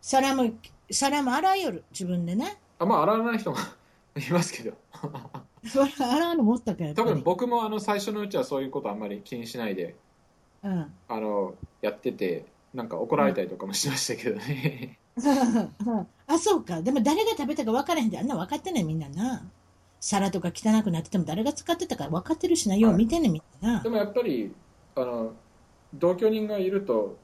[0.00, 0.50] 皿も、
[0.90, 2.58] 皿も洗いよる、自分でね。
[2.78, 3.56] あ、まあ、洗わない人も
[4.16, 4.76] いますけど。
[5.98, 9.96] 洗うの持ったかやっぱり多分僕もあの最初のうちはそういうことあんまり気にしないで、
[10.62, 10.92] うん。
[11.08, 14.98] あの、やってて、なんか怒られたりとかもしましたけどね。
[16.26, 16.82] あ、そうか。
[16.82, 19.50] でも誰が食べたか分からへんで、あんな分かってないみんなな。
[20.00, 22.76] 皿とか汚くなってても誰が使ってたか分かってるしな。
[22.76, 23.88] よう見てんねんみんななで。
[23.88, 24.54] もやっぱり、
[24.94, 25.34] あの、
[25.94, 27.18] 同居人がいると、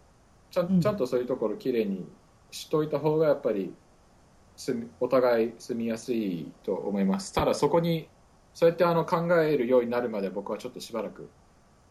[0.51, 2.07] ちゃうんんちゃんとそういうところきれいに
[2.55, 3.75] しといた方がやっぱり
[5.01, 7.33] お互い住みやすいと思います。
[7.33, 8.09] ただそこに、
[8.55, 11.29] そうやってあの考えるようになるまで僕はちょっとしばらく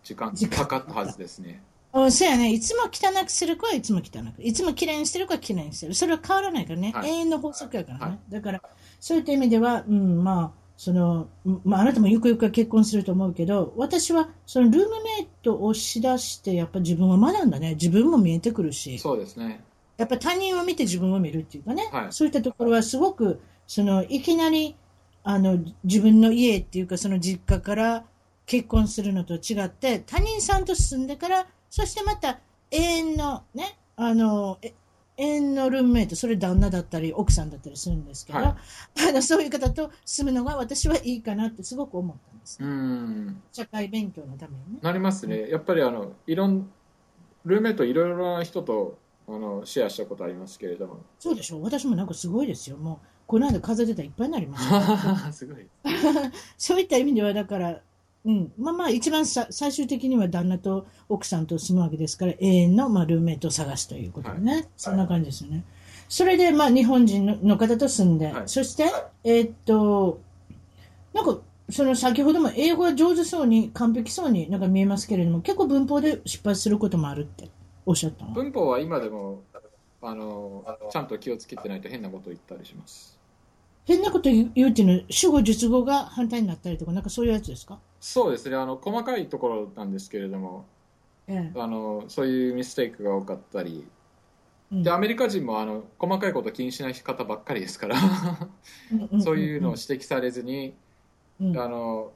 [0.03, 1.61] 時間かかったはずですね。
[1.91, 2.53] うん、そうやね。
[2.53, 4.41] いつも汚くする子はいつも汚く。
[4.41, 5.93] いつも綺麗にしてる子は綺麗にしてる。
[5.93, 6.93] それは変わらないからね。
[6.95, 8.05] はい永遠の法則やからね。
[8.05, 8.61] はいだから、
[9.01, 17.71] そういった意味では、うん、まあ、その、うんまあ、あなたもゆくゆくは結婚すると思うけど、私は、そのルームメイトをしだして、やっぱ自分は学んだね。
[17.71, 18.97] 自分も見えてくるし。
[18.97, 19.61] そうですね。
[19.97, 24.75] やっぱ他人を見て自分を見るっていうかね、はいそういったところはすごくそのいきなり
[25.23, 28.05] あの自分の家っていうかその実家から
[28.45, 32.39] 結婚するのと違って他人さんと住んでからそしてまた
[32.71, 34.73] 永遠のねあのえ
[35.17, 38.57] 永遠のルームメイトそれ旦那だったり奥さんだったりするんですけど、は
[39.07, 43.41] あのそういう方と住むのが私はいいかなってすごく思ったんです、うーん。
[43.51, 44.79] 社会勉強のためにね。
[44.81, 45.49] なりますね。
[45.49, 46.71] やっぱりあの、いろん、
[47.45, 50.97] ルーメイトいろいろな人とあのシェアしたことありますけれども。
[51.19, 51.61] そうでしょ？
[51.61, 52.77] 私もなんかすごいですよ。
[52.77, 54.69] もうこの間風邪出たらいっぱいになりまし
[55.25, 55.31] た。
[55.33, 55.65] すごい。
[56.57, 57.79] そういった意味では、だから、
[58.25, 65.63] うん、まあまあ、一番さ最終的には旦那と奥さんと住むわけですから、永遠の、まあ、ルームメイトを探すということでね、そんな感じですよね。
[66.09, 68.85] それで、まあ、日本人のの方と住んで、はいそして、
[69.23, 70.19] えーっと、
[71.13, 77.49] なんか、その先ほども英語が上手そうに、完璧そうになんか見えますけれども、結構文法で失敗することもあるって
[77.85, 78.31] おっしゃったの？
[78.31, 79.43] 文法は今でも
[80.01, 83.17] あのちゃんと気をつけてないと変なことを言ったりします。
[83.85, 87.79] 変なこと言うっていうのは、主語、述語が反対になったりとか、なんかそういうやつですか？
[87.99, 88.55] そうですね。
[88.55, 90.65] あの細かいところなんですけれども、
[91.27, 91.59] ええ。
[91.59, 93.85] あのそういうミステイクが多かったり、
[94.71, 94.83] うん。
[94.83, 97.97] でアメリカ人もあの細かいこと気にしない方ばっかりですから、
[99.11, 99.21] うん。
[99.21, 100.73] そういうのを指摘されずに、
[101.41, 101.57] うん。
[101.59, 102.11] あの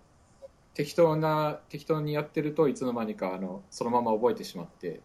[0.74, 5.02] 適当な適当にやってるといつの間にかあのそのまま覚えてしまって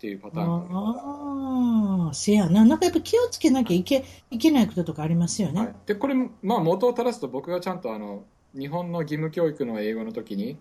[0.00, 2.64] っていうパターンが、ああ、せやな。
[2.64, 5.60] なんかやっぱ気をつけなきゃいけいけないこととかありますよね。
[5.60, 8.24] はい、でこれ、まあ、元を正すと僕がちゃんとあの
[8.58, 10.56] 日本の義務教育の英語の時に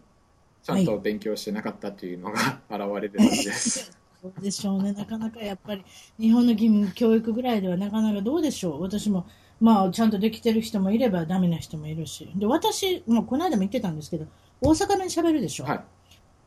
[0.62, 3.97] ちゃんと勉強してなかったっていうのが 現れるはずです。
[4.21, 4.91] そうでしょうね。
[4.91, 5.86] なかなかやっぱり
[6.19, 8.82] 日本の義務教育ぐらいではなかなかどうでしょう。
[8.82, 9.25] 私も、
[9.62, 12.30] まあ、ちゃんとできてる人もいればダメな人もいるし。
[12.36, 14.25] で、私、もうこの間も言ってたんですけど、
[14.60, 15.63] 大阪弁喋るでしょ。
[15.63, 15.84] はい、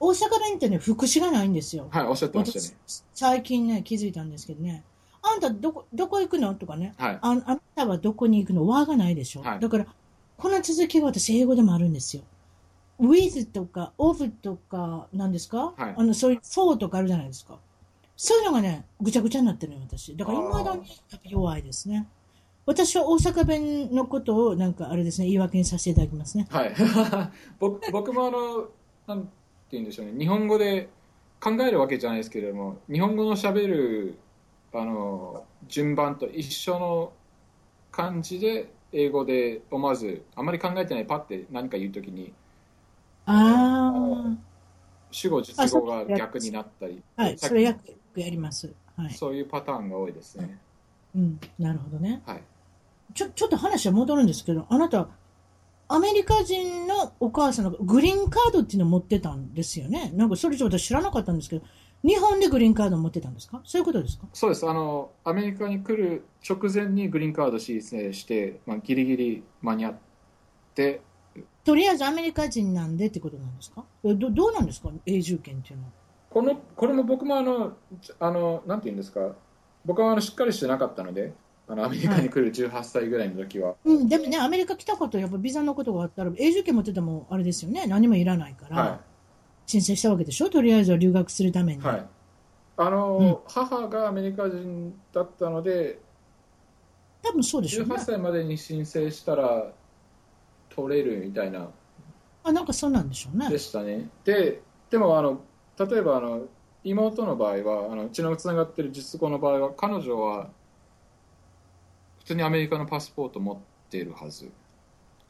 [0.03, 1.87] 大阪弁ってね、副詞がないんですよ。
[1.89, 2.77] はい、おっしゃってました私ね。、
[3.15, 4.83] 最近ね、気づいたんですけどね。
[5.23, 6.53] あんたどこ、どこ行くの？
[6.57, 6.93] とかね。
[6.99, 8.67] はい、ああなたはどこに行くの？
[8.67, 9.87] 輪がないでしょ、はいだから、
[10.37, 12.25] この続きが私英語でもあるんですよ。
[13.01, 17.59] with とか of とか、何ですか、はいあの、そういう for とかあるじゃないですか。
[18.17, 20.17] そういうのがね、ぐちゃぐちゃになってるのよ、私。
[20.17, 20.83] だから未だに
[21.31, 22.09] 弱いですね。
[22.67, 26.49] 私は大阪弁のことをなんかあれですね、言い訳にさせていただきますね。
[26.51, 26.75] はい
[27.61, 28.69] 僕僕もあの
[29.07, 29.29] なん
[29.73, 30.89] て言うんでしょうね日本語で
[31.41, 34.19] 考えるわけじゃないですけれども日本語のしゃべる
[34.75, 37.13] あの順番と一緒の
[37.91, 42.33] 感じで英語で思わずあまり考えてないパッて何か言うときに
[43.25, 44.37] あ
[45.11, 47.75] 主語実語が逆になったりあ、はい、それよ
[48.15, 48.73] くやります。
[48.97, 49.11] はい。
[49.15, 50.59] そういうパターンが多いですね
[51.15, 52.23] うん、なるほどね。
[52.27, 52.43] はい
[53.15, 55.09] ちょ、ちょっと話は戻るんですけど、あなた、
[55.89, 60.11] アメリカ人のお母さんがグリーンカードっていうのを持ってたんですよね。
[60.15, 61.65] なんかそれちょっと知らなかったんですけど、
[62.03, 63.61] 日本でグリーンカードを持ってたんですか？
[63.65, 64.27] そういうことですか？
[64.33, 64.67] そうです。
[64.67, 69.95] あのアメリカに来る直前にグリーンカード申請して、まあ、ギリギリ間に合っ
[70.75, 71.03] て。
[71.65, 73.85] とりあえずアメリカ人なんでってことなんですか？
[74.05, 74.91] えどどうなんですか？
[75.07, 75.91] 永住権っていうのは。
[76.31, 77.77] このこれも僕もあの
[78.19, 79.35] あのなんて言うんですか？
[79.85, 81.35] 僕はあのしっかりしてなかったので
[81.69, 89.01] あのアメリカに来る18歳ぐらいの時は、うん、でもね、アメリカ来たこと、やっぱビザのことがあったら、永住権持っててもあれですよね、何もいらないから、は
[89.67, 91.83] 申請したわけでしょ、とりあえずは留学するために。
[91.83, 92.07] いはい。
[92.77, 96.01] あの、母がアメリカ人だったので
[97.23, 97.95] 多分そうでしょうね。
[97.95, 97.99] 18。
[98.01, 99.73] 歳までに申請したら
[100.69, 101.69] 取れるみたいな。
[102.45, 103.49] あ、なんかそうなんでしょうね。
[103.49, 103.59] で。
[103.59, 104.09] したね。
[104.25, 105.41] ででもあの
[105.79, 106.43] 例えばあの
[106.85, 110.51] 妹の場合はあの血のつながってる実子の場合は彼女は
[112.23, 113.57] 普通にアメリカのパスポート持っ
[113.91, 114.45] ているはず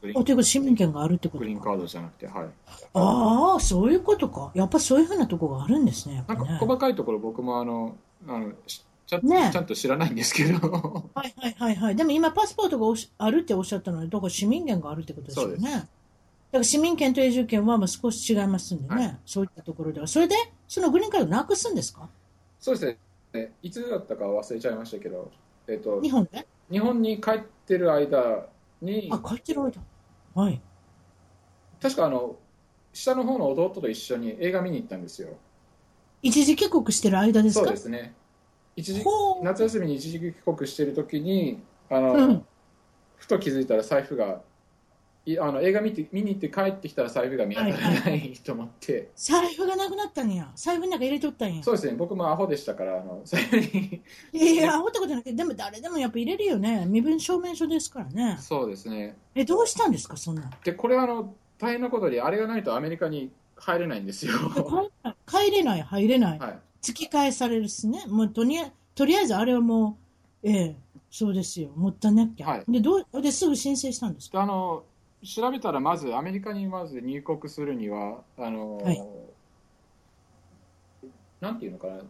[0.01, 1.39] グリーンおということ市民権があるってことか。
[1.39, 2.47] グリーンカードじゃなくてはい
[2.93, 4.51] ああ、そういうことか。
[4.53, 6.15] やっぱそういうふうなとこがあるんですね。
[6.15, 7.95] ねなんか細かいところ僕もあの
[8.27, 10.59] あのしちゃんねちゃんと知らないんですけど
[11.15, 11.95] はいはいはいはい。
[11.95, 12.85] でも今パスポートが
[13.17, 15.71] あるっておっしゃったので、だから市民権があるってことですよね。
[15.71, 15.87] だか
[16.59, 20.07] ら市民権と永住権はまあ少し違いますんでね、はいそういったところでは。
[20.07, 20.35] それで、
[20.67, 22.07] そのグリーンカードなくすんですか？
[22.59, 22.97] そうです
[23.33, 25.31] ねいつだったか忘れちゃいましたけど、
[25.67, 26.45] えっと日本で？
[26.73, 28.47] 日本に帰ってる間
[28.81, 29.71] にあ、帰ってる間。
[30.33, 30.59] はい。
[31.81, 32.35] 確かあの
[32.93, 35.37] 下の方の弟と一緒に映画見に行ったんですよ
[36.21, 37.65] 一時帰国してる間ですか？
[37.65, 38.13] そうですね
[38.75, 39.03] 一時。
[39.43, 42.45] 夏休みに一時帰国してる時にあの、うん。
[43.17, 44.37] ふと気づいたら財布がい
[45.39, 50.51] あの映画見て見に行って帰ってきたら財布が見当たらはいはないと思って、財布がなくなったんや。
[50.55, 51.63] 財布の中入れとったんや。
[51.63, 54.01] そうですね僕もアホでしたからあの財布に
[54.33, 56.85] いやいや、アホってことじゃなくて、でも誰でもやっぱ入れるよね。
[56.85, 58.37] 身分証明書ですからね。
[58.39, 60.51] そうですねえ、どうしたんですか、そんなん。
[60.63, 64.33] でこれあの大変なことであれがないとアメリカに入れないんですよ
[65.25, 66.39] 帰れない、入れない。
[66.39, 68.03] はい突き返されるっすね。
[68.09, 69.97] もうとりあえとりあえずあれはも
[70.43, 70.75] う、ええ、
[71.09, 71.69] そうですよ。
[71.77, 72.47] もったいなきゃ。
[72.49, 74.41] はいで、どう、ですぐ申請したんですか？
[74.41, 74.83] あの
[75.23, 79.01] 調べたらまずアメリカにまず入国するにはあの、はい。
[81.39, 82.01] なんていうのかな。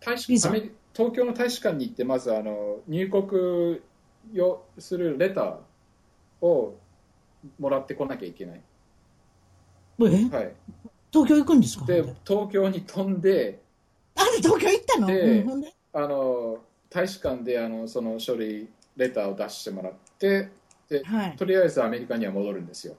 [0.00, 0.70] 大使東
[1.12, 3.80] 京の大使館に行ってまずあの入国
[4.32, 6.78] よするレターを
[7.58, 8.60] もらってこなきゃいけない、
[10.00, 10.02] え？
[10.02, 10.52] はい、
[11.12, 11.84] 東京行くんですか？
[11.86, 13.60] で東京に飛んで
[14.14, 15.06] あ、で東京行ったの？
[15.06, 15.74] でうん、ほんで？
[15.92, 16.58] あの
[16.90, 20.50] 大使館であのその書類レターを出してもらって
[21.04, 21.36] はい。
[21.36, 22.96] とりあえずアメリカには戻るんですよ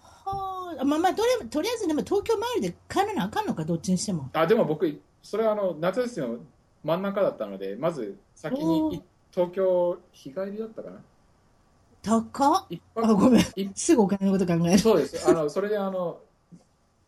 [0.00, 4.30] はあ、まあまあ、とりとりあえずでも東京周りで帰らなあかんのか、どっちにしても。
[4.32, 6.38] あでも僕それはあの夏休みの
[6.82, 11.00] 真ん中だったのでまず先にい東京日帰りだったかな？
[12.02, 12.66] 高っ。
[12.68, 13.44] 一あ、ごめん。
[13.56, 14.78] 一すぐお金のこと考える。
[14.78, 16.20] そうですあのそれであの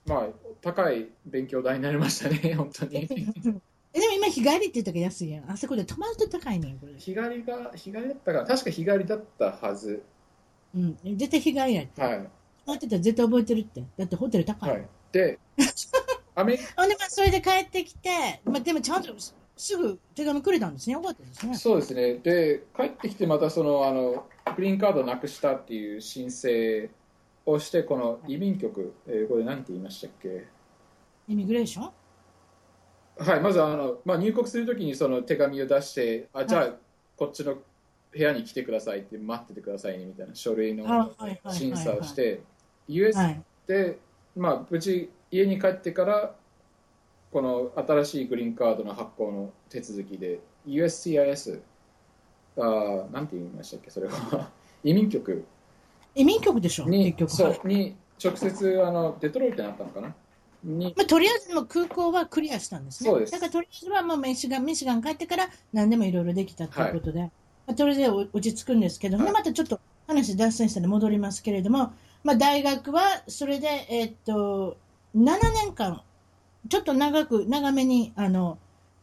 [0.07, 0.27] まあ
[0.63, 3.07] 高い勉強代になりましたね本当に
[3.97, 5.51] えでも今日帰りって言ったから安いやん。
[5.51, 6.93] あそこで泊まると高いねん、これ。
[6.99, 10.03] 日帰りが日帰りだったかな確か日帰りだったはず
[10.75, 10.99] うん。
[11.17, 12.03] 絶対日帰りやって。
[12.03, 12.19] はい
[12.75, 13.83] ってたら絶対覚えてるって。
[13.97, 14.71] だってホテル高い。
[14.71, 15.39] はいで
[16.35, 18.11] アメほんで、まあ、それで帰ってきて、
[18.45, 20.93] まあ、でもちゃんとすすぐ手紙くれたんですね。
[20.95, 21.57] よかったですね。
[21.57, 26.91] そうですねで帰ってきてまたそのあのグリーンカードなくしたっていう申請
[27.47, 30.45] をしてこの移民局、えーこれ何て言いましたっけ？
[31.29, 31.91] イミグレーション？
[33.19, 36.75] はい、まずあの、まあ、入国するときにその手紙を出して、あじゃあ、は
[37.17, 37.63] こっちの部
[38.19, 41.15] 屋に来てくださいって待っててくださいねみたいな書類の
[41.51, 42.41] 審査をして、
[42.89, 43.43] US はい。
[43.67, 43.99] で、
[44.37, 46.35] まあ、無事家に帰ってから、
[47.33, 51.61] この新しいグリーンカードの発行の手続きで、USCIS、
[52.59, 54.51] あなんて言いましたっけ、それは、
[54.85, 55.45] 移民局。
[56.15, 57.33] 移民局でしょに結局。
[57.33, 60.09] そはいうに直接あのデトロイトになったのかな。
[60.09, 60.15] に
[60.65, 63.11] まあ、とりあえずもう空港はクリアしたんですね。
[63.11, 63.33] そうです。
[63.33, 67.31] だからとりあえずはもうミシガン、ミシガン帰ってから何でもいろいろできたということで、ま
[67.69, 69.27] あ、とりあえず落ち着くんですけど、はい。
[69.27, 71.93] でまたちょっと話脱線したら戻りますけれども、
[72.25, 74.77] まあ、大学はそれで、えーっと、
[75.17, 76.03] 7年間、
[76.69, 78.59] ちょっと長く、長めに、あの、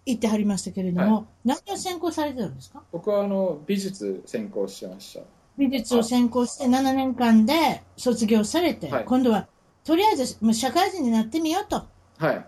[0.05, 2.83] 行ってはりましたけれども、は何を専攻されてたんですか？
[2.91, 5.21] 僕はあの美術専攻してました。
[5.57, 9.05] 美術を専攻して7年間で卒業されて、はい。
[9.05, 9.47] 今度は、
[9.83, 11.83] とりあえず、もう社会人になってみようと。
[12.17, 12.45] はい。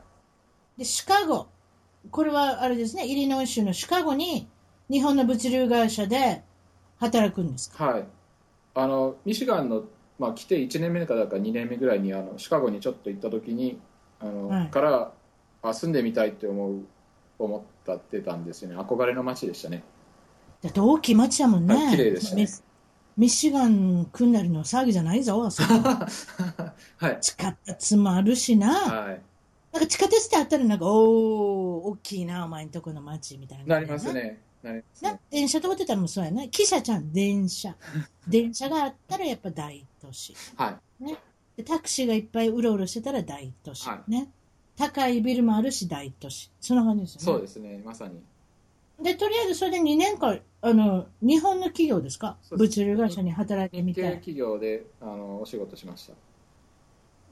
[0.78, 1.48] で、シカゴ。
[2.12, 4.48] これはあれですね、イリノイ州のシカゴに、
[4.90, 6.44] 日本の物流会社で
[6.98, 7.86] 働くんですか？
[7.86, 8.06] はい。
[8.76, 9.84] あの、ミシガンの、
[10.20, 13.80] まあ、来て1年目かだか2年目ぐらいに、あの、シカゴにちょっと行った時に、
[14.20, 15.12] あの、はいから、
[15.62, 16.80] あ、住んでみたいって思う、
[17.40, 18.78] 思ったってたんですよね。
[18.78, 19.84] 憧れの街でしたね。
[20.62, 21.76] だって大きい街やもんね。
[21.76, 22.48] はい綺麗でしたね
[23.18, 25.74] ミミシガン組んだりの騒ぎじゃないぞ、あ そこ
[26.98, 27.18] はい。
[27.22, 28.74] 地下鉄もあるしな。
[28.74, 29.22] はい。
[29.72, 33.76] なんか地下鉄ってあったらなんか、おー、大きいな、お前んとこの街みたいな。
[33.76, 34.12] なります。
[34.12, 34.42] ね。
[35.02, 35.20] な。
[35.30, 36.44] 電車通ってたらもそうやな。
[36.44, 37.76] 汽車ちゃん、電車。
[38.28, 40.34] 電車があったらやっぱ大都市。
[40.56, 41.18] はい。
[41.58, 43.88] でタクシーがいっぱいうろうろしてたら大都市。
[43.88, 44.30] はいね。
[44.76, 46.52] 高いビルもあるし大都市。
[46.60, 47.26] そんな感じですよね。
[47.26, 47.82] そうですね。
[47.86, 48.22] まさに。
[49.02, 52.38] で、とりあえずそれで2年間、あの、日本の企業ですか？
[52.52, 54.02] 物流会社に働いてみて。
[54.14, 56.14] 企業で、あの、お仕事しました。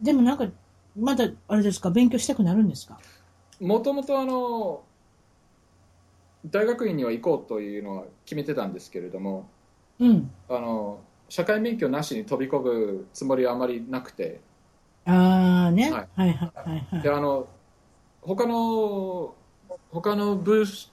[0.02, 0.48] でもなんか、
[0.96, 3.00] まだ、あれですか、勉強したくなるんですか？
[3.60, 4.84] もともとあの、
[6.46, 9.46] 大学院には行こうというのは決めてたんですけれども、
[10.00, 10.30] うん。
[10.50, 11.00] あの、
[11.30, 14.42] 社会免許なしに飛び込むつもりはあまりなくて、
[15.06, 15.92] あーね。
[15.92, 17.48] ははいい、はい、はいはいで、あの、
[18.22, 19.36] 他の、
[19.92, 20.93] 他のブース、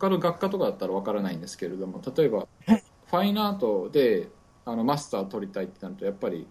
[0.00, 4.28] 他の学科とかだったらわからないんですけれども、例えば、はいファインアートで
[4.64, 6.46] あのマスター取りたいってなると、やっぱり、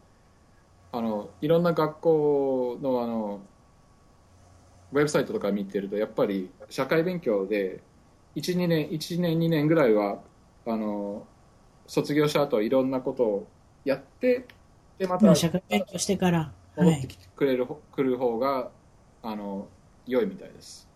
[0.91, 3.41] あの、いろんな学校のあの、
[4.91, 7.81] ウェブサイトとか見てると、やっぱり社会勉強で、
[8.35, 10.21] 1、2年、1年、2年ぐらいは、
[10.65, 11.25] あの、
[11.87, 13.47] 卒業した後いろんなことを
[13.85, 14.47] やって、
[14.97, 16.53] で、またまあ社会勉強してから。
[16.75, 16.85] はい。
[16.85, 18.71] 戻ってきてくれるほ、来る方が、
[19.23, 19.69] あの、
[20.07, 20.88] 良いみたいです。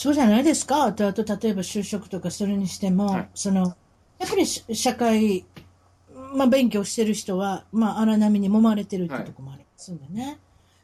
[0.00, 0.84] そうじゃないですか。
[0.84, 3.76] あと、あと例えば就職とかするにしても、はいその、
[4.18, 5.44] やっぱりし社会、
[6.32, 10.38] まあ、勉強してる人は、まあ、荒波に揉まれてるってはいとこもありますんでね。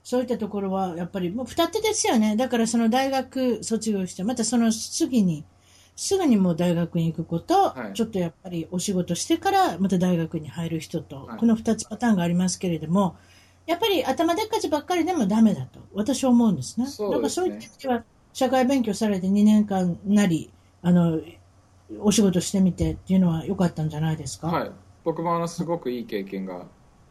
[0.04, 2.36] そういったところは、やっぱり、もう二手ですよね。
[2.36, 5.46] だから、その大学卒業して、またその次に、
[5.96, 13.16] すぐにもう大学に行くこと、はいちょっとやっぱりお仕事してから、また大学に入る人と、はいこの二つパターンがありますけれども、
[13.64, 16.86] やっぱり頭でっかちばっかりでもダメだと、私は思うんですね。
[16.86, 18.04] すねだからそういった意味では、
[18.36, 20.50] 社会勉強されて2年間なり、
[20.82, 21.22] あの、
[22.00, 24.48] お仕事してみてっていうのは良かったんじゃないですか？
[24.48, 24.70] はい。
[25.04, 26.66] 僕もあの、すごくいい経験が、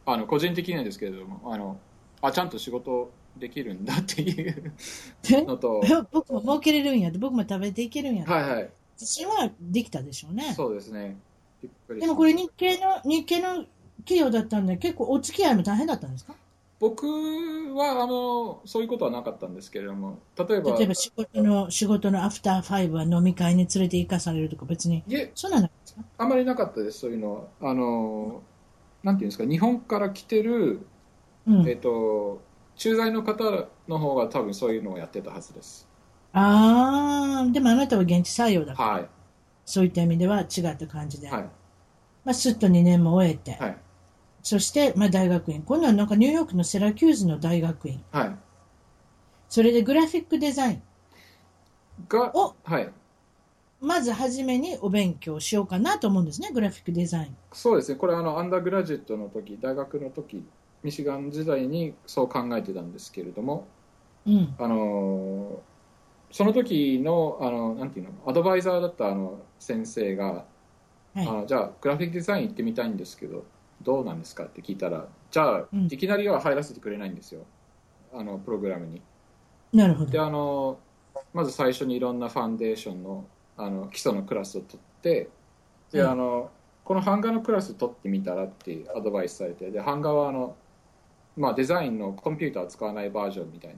[0.06, 1.80] あの、個人的にはですけれども、あの、
[2.22, 4.72] あ、ちゃんと仕事できるんだっていう
[5.34, 5.42] え？
[5.42, 8.70] のと、僕も儲けれるんやって、僕も食べていけるんやって、はいはい。
[9.02, 10.54] 自信はできたでしょうね。
[10.54, 11.18] そうですね。
[12.00, 13.66] でもこれ日系の、日系の
[14.06, 16.36] 企業だったんで、結構お付き合いも大変だったんですか？
[16.90, 17.08] 僕
[17.76, 25.04] は、あの、そういうことはなかったんですけれども、例えば、例えば仕事の、仕事のアフターファイブは飲み会に連れて行かされるとか別に、
[25.36, 26.02] そうなんですか？
[26.18, 27.42] あまりなかったです、そういうのは。
[27.62, 28.42] あの、
[29.04, 30.82] なんていうんですか、日本から来てる、
[31.48, 31.70] うん。
[31.70, 32.42] えっと、
[32.76, 35.88] 駐在の方の方が多分そういうのをやってたはずです。
[36.34, 39.10] ああ、でもあなたは現地採用だから、はい。
[39.66, 41.50] そういった意味では違った感じで、はい。
[42.26, 43.78] まあ、すっと2年も終えて、はい。
[44.46, 45.64] そして、まあ、大学院。
[45.64, 48.00] 今度はなんかニューヨークのセラキューズの大学院。
[48.12, 48.36] はい。
[49.50, 50.84] それでグラフィックデザイン。
[52.08, 52.94] が、おはい。
[53.82, 57.36] まず初めにお勉強しようかなと思うんですね、グラフィックデザイン。
[57.54, 60.46] そうですね、これあの、アンダーグラジュエットの時、大学の時、
[60.84, 63.68] ミシガン時代にそう考えてたんですけれども、
[64.28, 64.56] うん。
[64.60, 65.76] あのー
[66.32, 70.46] その時の、あの、なんていうの、アドバイザーだったあの先生が、
[71.14, 73.46] はいあのじゃあ、グラフィックデザイン行ってみたいんですけど、
[73.86, 77.46] どうなんですかって聞いたら、じゃあ、うんいきなりは入らせてくれないんですよ、
[78.14, 79.02] あの、プログラムに。
[79.74, 80.24] で、なるほど。
[80.26, 80.80] あの、
[81.34, 85.30] まず最初にいろんなファンデーションの、あの、基礎のクラスを取って、
[85.92, 86.52] で、うんあの、
[86.84, 90.56] この版画のクラス取ってみたらってアドバイスされて、で、版画はあの、
[91.38, 93.76] まあ、デザインのコンピューターを使わないバージョンみたい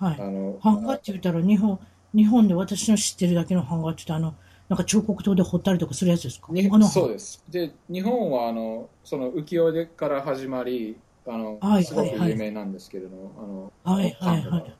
[0.00, 0.08] な。
[0.08, 0.20] はい。
[0.20, 1.78] あの、版画って言ったら日本、
[2.14, 4.34] 日本で私の知ってるだけの版画って言ったらあの、
[4.68, 6.48] なんか彫刻刀で彫ったりとかするやつですか？
[6.82, 7.42] そうです。
[7.48, 10.96] で、日本はあの、その浮世絵から始まり、
[11.26, 14.74] あの、はいすごくはいはい有名なんですけれども、あの、はいはいはい。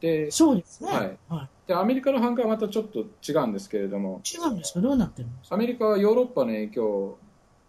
[0.00, 0.90] で、そうですね。
[0.90, 3.00] はいはで、アメリカの版画はまたちょっと
[3.30, 4.36] 違うんですけれども、い。
[4.36, 4.80] 違うんですか？
[4.80, 5.54] どうなってるんですか？
[5.54, 7.18] アメリカはヨーロッパの影響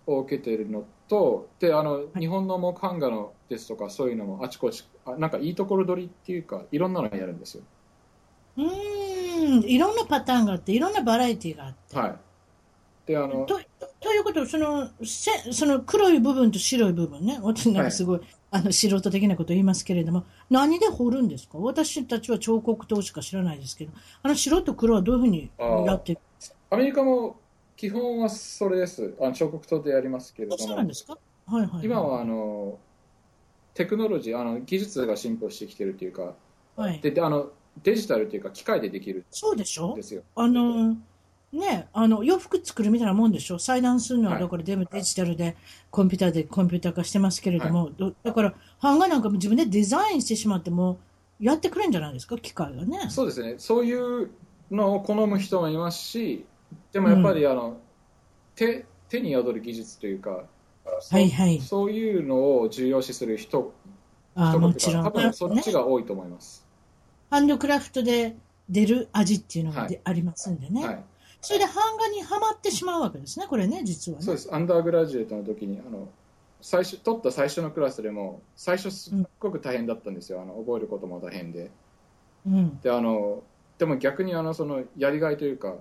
[0.08, 7.64] を受けているのと、で、あの、い日本の木版画のですとか、そういうのもあちこち、あなんかいいところ取りっていうか、いろんなのやるんですよ。
[8.58, 11.98] うーん、いろんなパターンがあって、いろんなバラエティがあって。
[11.98, 12.16] はい。
[13.06, 13.60] で、あの、と
[14.00, 18.22] ということは、その、せその黒い部分と白い部分ね、私なんかすごい、
[18.54, 21.58] あの素人的なこと言いますけれども、何で彫るんですか？
[21.58, 26.18] 私たちは彫刻刀しか知らないですけど、あの白と黒はどういうふうにやって
[26.70, 27.38] アメリカも
[27.78, 29.16] 基本はそれです。
[29.22, 31.18] あの彫刻刀でやりますけれどもそうなんで、すか？
[31.46, 31.86] はいはい。
[31.86, 32.78] 今はあの
[33.74, 36.34] テクノロジー、あの技術が進歩してきてるというか、
[36.76, 37.52] はい、でであの
[37.84, 39.94] デジタルというか機械でできるそうでしょ？
[39.94, 40.24] んですよ。
[40.36, 40.98] あの、
[41.52, 43.60] ね、あの、洋服作るみたいなもんでしょ？
[43.60, 45.56] 裁断するのは、はいだから全部デジタルで、
[45.90, 51.00] コンピューターでコンピューター化してますけれども、どだから、版画なんかも自分でデザインしてしまっても、
[51.40, 52.38] やってくれんじゃないですか？
[52.38, 53.10] 機械がね。
[53.10, 53.94] そうですね、そうい
[54.24, 54.30] う
[54.70, 56.46] のを好む人もいますし、
[56.94, 57.78] でもやっぱりあの、
[58.56, 60.44] 手手に宿る技術というか、
[61.02, 63.74] そうはいはいそういうのを重要視する人
[64.36, 65.04] あ人もちろん。
[65.04, 66.66] 多分そっねちが多いと思います。
[67.32, 68.36] ハンドクラフトで
[68.70, 70.86] 出る味っていうのがで、はいありますんでね。
[70.86, 71.04] はい、
[71.42, 74.26] それで版画にはまってしまうわけですね、これね、実はね。
[74.26, 76.10] そうです、アンダーグラジュエートの時にあの
[76.62, 81.72] 最初取った最初のクラスでも、最初すっごく大変だったんですよ、あの覚えることも大変で。
[82.46, 82.80] うん。
[82.82, 83.44] であの
[83.78, 85.76] でも逆にあのそのやりがいというか、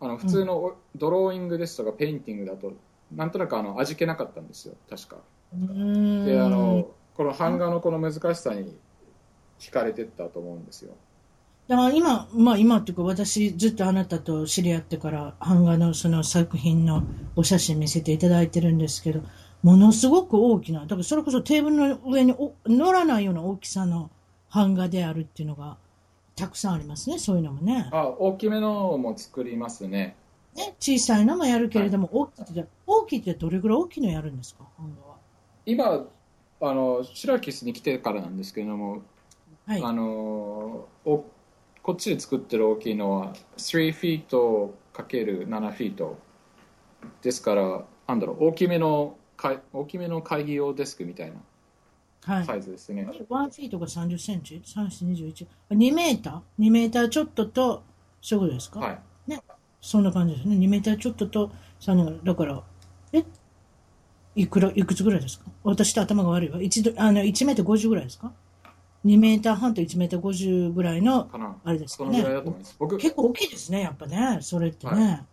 [0.00, 2.72] あの普通のおドローイングですとか、ペインティングだと、
[3.14, 5.18] なんとなくあの味気なかったんですよ、確か。
[5.52, 8.76] であのこの版画のこの難しさに
[9.60, 10.94] 惹かれてったと思うんですよ。
[11.68, 17.04] だから今、まあ今っていうか私ずっとあなたと知り合ってから版画のその作品の
[17.36, 19.20] お写真見せていただいてるんですけど、
[19.62, 24.10] ものすごく大きな、だからそれこそテーブルの上にお乗らないような大きさの
[24.52, 25.76] 版画であるっていうのが
[26.34, 27.88] たくさんありますね、そういうのもね。
[27.92, 30.16] あ大きめのも作りますね。
[30.56, 35.16] ね小さいのもやるけれども、大きいって、大きいってどれぐらい大きいのやるんですか、版画は。
[35.66, 36.06] 今
[36.62, 39.02] あのシラキスに来てからなんですけれども、
[39.66, 39.82] はい。
[39.82, 41.24] あのお
[41.82, 46.18] こっちで作ってる大きいのは3フィート ×7 フィート
[47.22, 51.36] ですからなんだろう大きめのかい大きめの会議用デスクみたいは。
[52.26, 55.46] ないサイズですね、1フィートが30センチ ?3、4、21。
[55.70, 57.82] 2メーター ?2 メーターちょっとと、
[58.20, 58.80] そういうことですか？
[58.80, 58.98] はい
[59.80, 60.56] そんな感じですね。
[60.56, 61.50] 2メーターちょっとと、
[61.80, 62.62] 3年だから、
[63.14, 63.24] え？
[64.36, 65.46] いくら、いくつぐらいですか？
[65.64, 66.60] 私と頭が悪いわ。
[66.60, 68.30] 一度、あの、1メーター50ぐらいですか？
[69.04, 71.28] ?2 メーター半と1メーター50ぐらいの、
[71.64, 72.34] あれですかそのぐらいね。
[72.34, 74.38] だと思います僕結構大きいですね、やっぱね。
[74.42, 75.24] それってね。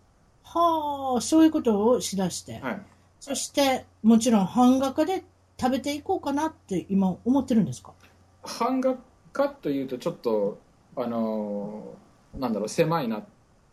[0.44, 2.60] はあ、そういうことをしだして。
[2.60, 2.82] はい
[3.20, 5.24] そして、もちろん版画家で
[5.60, 7.92] 食べていこうかなって今思ってるんですか？
[8.60, 8.96] 版画
[9.34, 10.60] 家というとちょっと
[10.96, 11.96] あの
[12.38, 13.26] なんだろう狭いなっ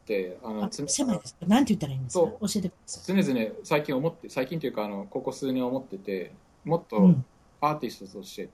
[0.07, 1.47] てあの狭いですか？
[1.47, 2.25] なんて言ったらいいんですか？
[2.25, 6.33] そ教えてくださ常々最近思って最近というかあのここ数年思ってて
[6.65, 6.85] もっい。
[6.89, 7.25] とうん。
[7.61, 8.49] アーティストとして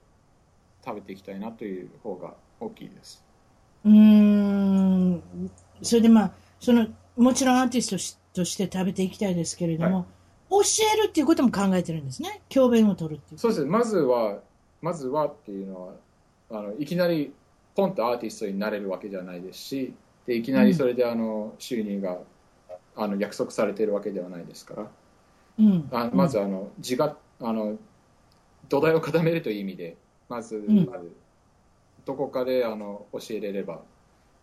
[0.83, 3.23] 食べていきたいなという方が大きいです。
[3.85, 5.21] うーん。
[5.81, 10.05] それでまあ、その、もちろんアーティストしとして食べていきたいですけれども、
[10.49, 10.61] 教
[10.93, 12.41] えるっていうことも考えてるんですね。
[12.49, 13.39] 教鞭を取るっていう。
[13.39, 14.39] そうですね、まずは、
[14.81, 15.93] まずはっていうのは、
[16.51, 17.33] あのいきなり
[17.75, 19.93] ポンとアーティストになれるわけじゃないですし、
[20.25, 22.17] でいきなりそれであの収入が
[22.95, 24.87] あの約束されているわけではないですから、
[25.59, 25.89] うん。
[25.91, 27.77] あまずあの自があの
[28.67, 29.97] 土台を固めるという意味で、
[30.31, 31.11] まず、んまず
[32.05, 33.81] どこかであの教えれれば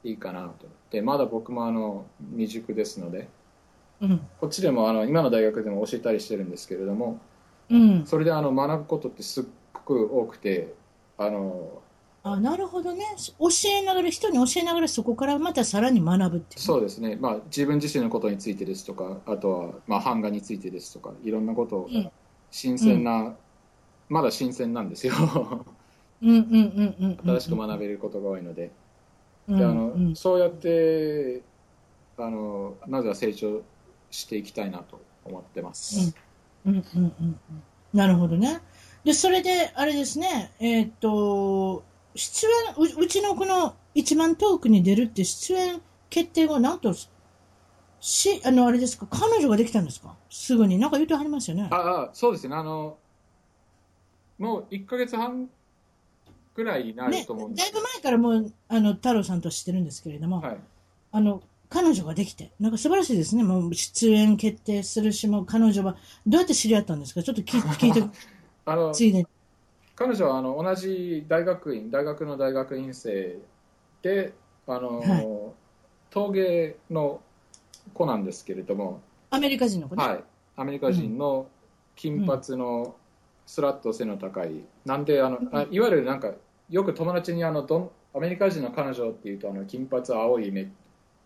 [0.04, 0.66] いいかなと。
[0.90, 3.26] で、まだ僕もあの未熟ですので、
[4.02, 4.20] うん。
[4.38, 7.18] こっちでもあの今の大学でも教えたりしてるんですけれども、
[7.70, 8.06] うん。
[8.06, 10.74] それであの学ぶことってすっごく多くて、
[11.16, 11.80] あの
[12.22, 13.04] あ、なるほどね。
[13.38, 16.60] 教えながら、人に教えながらそこからまたさらに学ぶっていう。
[16.60, 22.10] そうですね、まあ、自分自身のことについてですとか、あとは、まあ、版画についてですとか、いろんなことをうん
[22.50, 23.34] 新鮮な、
[24.08, 25.12] まだ新鮮なんですよ。
[26.22, 27.38] うんうんうんうんうん。
[27.38, 28.70] 新しく学べることが多いので、
[29.48, 31.42] うんであのうんそうやって
[32.18, 33.62] あの、まずは成長
[34.10, 36.14] していきたいなと思ってます。
[36.66, 37.40] うんうんうんうん。
[37.92, 38.60] なるほどね。
[39.04, 46.92] で、それで、あれですね、えーっと、出演う、うちのこの一番遠くに出るって出演決定後、なんと、
[48.00, 50.14] し、あの、あれですか、彼女ができたんですか？
[50.28, 50.78] すぐに。
[50.78, 51.68] なんか言うてはりますよね。
[51.70, 52.98] ああそうですねあの、
[54.38, 55.48] もう1ヶ月半
[56.58, 60.56] ぐらいになるね、と思うんでだいすぶ前からもう、あの、太郎さんと知ってるんですけれども、はい、
[61.12, 63.44] あの、彼女ができて、なんか素晴らしいですね。
[63.44, 65.96] もう出演決定するし、もう彼女は、
[66.26, 67.22] どうやって知り合ったんですか？
[67.22, 68.02] ちょっと聞い 聞いて、
[68.64, 69.26] あのついでに。
[69.94, 73.38] 彼女はあの同じ大学院大学の大学院生
[74.02, 74.32] で
[74.66, 75.28] あの、はい。
[76.10, 77.20] 陶芸の
[77.94, 79.00] 子なんですけれども、
[79.30, 80.04] アメリカ人の子ね。
[80.04, 80.24] はい、
[80.56, 81.48] アメリカ人の
[81.94, 82.96] 金髪の
[83.46, 86.32] スラッと背の高い、なんであのあいわゆるなんか
[86.70, 90.70] よく友達にあのどんアメリカ人の彼女っていうとあの金髪青い目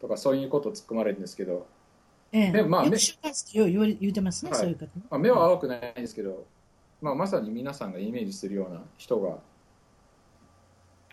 [0.00, 1.66] とかそういうことを突っ込まれるんですけど
[2.32, 4.90] ええ、でまあねよく週刊誌ってよう言われ言うてますね、はいそういう方ね。
[5.10, 6.44] まあ、目は青くないんですけど、
[7.00, 9.38] まあ、まさに皆さんがイメージするような人が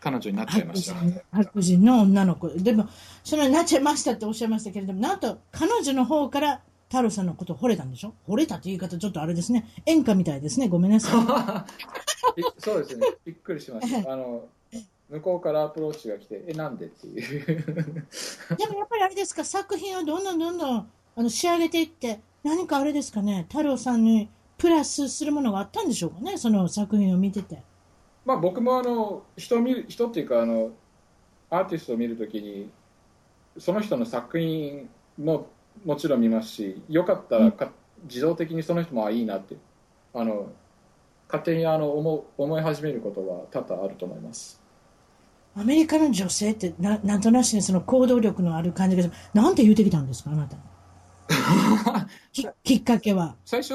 [0.02, 0.96] 彼女になっちゃいま白した。
[0.96, 2.48] 人白人の女の子。
[2.50, 2.88] でも、
[3.24, 8.14] そのなっちゃいましたっておっしゃいましたけれども、なんと彼女の方から太郎さんのことを惚れたんでしょ？
[8.28, 9.70] 惚れたって言い方ちょっとあれですね。
[9.86, 10.70] 演歌みたいですね。
[10.70, 11.20] ごめんなさい。
[12.36, 14.12] びそうですね、 びっくりしました。
[14.12, 14.48] あの
[15.10, 17.56] 向こうからアプローチが来て、え、なんでっていう。
[18.58, 27.64] でもやっぱりあれですか、作品をどんどんどんどんあの仕上げていって、何かあれですかね、太郎さんにプラスするものがあったんでしょうかね、その作品を見てて。
[28.26, 30.72] まあ僕もあの人を見る人っていうかあの
[31.50, 32.70] アーティストを見るときに
[33.58, 35.48] その人の作品も
[35.84, 37.72] もちろん見ますしよかったらか
[38.04, 39.56] 自動的にその人もあいいなって
[40.14, 40.52] あの
[41.30, 44.60] 勝手にあの思う思い始めることは多々あると思います
[45.56, 50.58] アメリカの女性ってななんとなしにその行動力のある感じがなんて言うてきたんですか、あなた。
[52.32, 53.36] ききっかけは。
[53.46, 53.74] 最初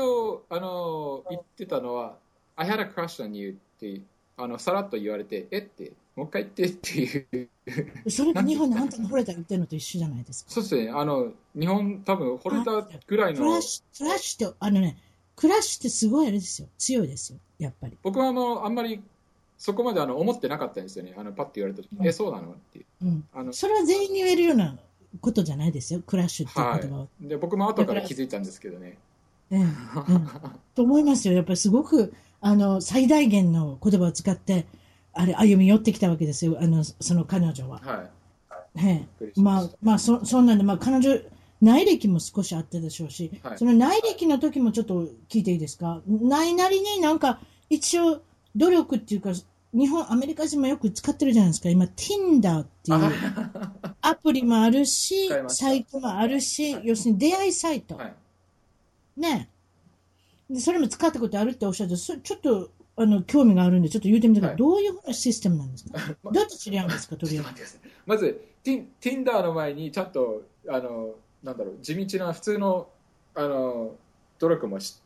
[0.49, 2.17] あの言ってたのは
[2.57, 4.01] 「I had a crush on you」って
[4.37, 10.51] あのさらっと言われて「えっ?」てもう一回言ってっていうそれが日本であんたに惚れた言ってるのと一緒じゃないですか。
[10.51, 14.97] そうですねあの日本多分惚れたぐらいのクラッシュ、クラッシュって、あのね、
[15.37, 16.69] クラッシュってすごいあれですよ。
[16.79, 17.97] 強いですよ、やっぱり。
[18.03, 19.03] 僕はあのあんまり
[19.59, 22.53] そこまであの思ってなかったんですよね、あのパッて言われた時、うんえ、そうなの？
[22.53, 22.85] っていう。
[23.07, 23.25] うん。
[23.33, 24.77] あのそれは全員に言えるような
[25.21, 27.01] ことじゃないですよ、クラッシュっていう言葉は。
[27.03, 28.99] はい、で僕も後から気づいたんですけどね。
[29.51, 30.29] ええうん
[30.75, 31.35] と思いますよ。
[31.35, 34.67] やっぱりすごく、あの、最大限の言葉を使って、
[35.13, 36.57] あれ、歩み寄ってきたわけですよ。
[36.61, 37.81] あの、その彼女は。
[37.85, 38.05] は
[38.75, 41.21] い、ええまあ、まあ、そ、そんなんで、まあ、彼女、
[41.65, 43.59] 内歴も少しあったでしょうし、はい。
[43.59, 46.03] その内歴の時もちょっと聞いていいですか？
[46.07, 47.41] ないなりになんか、
[47.71, 48.23] 一応、
[48.57, 49.31] 努力っていうか、
[49.73, 51.69] 日本、アメリカ人もよく使ってるじゃないですか。
[51.69, 53.13] 今、Tinder っていう
[54.03, 57.97] アプリもあるしサイトもあるし、要するに出会いサイト。
[57.97, 58.15] はい、
[59.21, 59.49] ね。
[60.49, 64.71] でそれも使ったことあるっておっしゃってそちょっとあの興味があるんでちょっと言うてみてください、はい。
[64.71, 65.99] どういうふうなシステムなんですか？
[66.23, 71.15] まどうやって知り合うんですかとりあえずまず、ティン Tinder の前にちゃんと、あの、
[71.45, 72.89] なんだろう、地道な普通の、
[73.35, 73.95] あの、
[74.39, 74.97] 努力もし、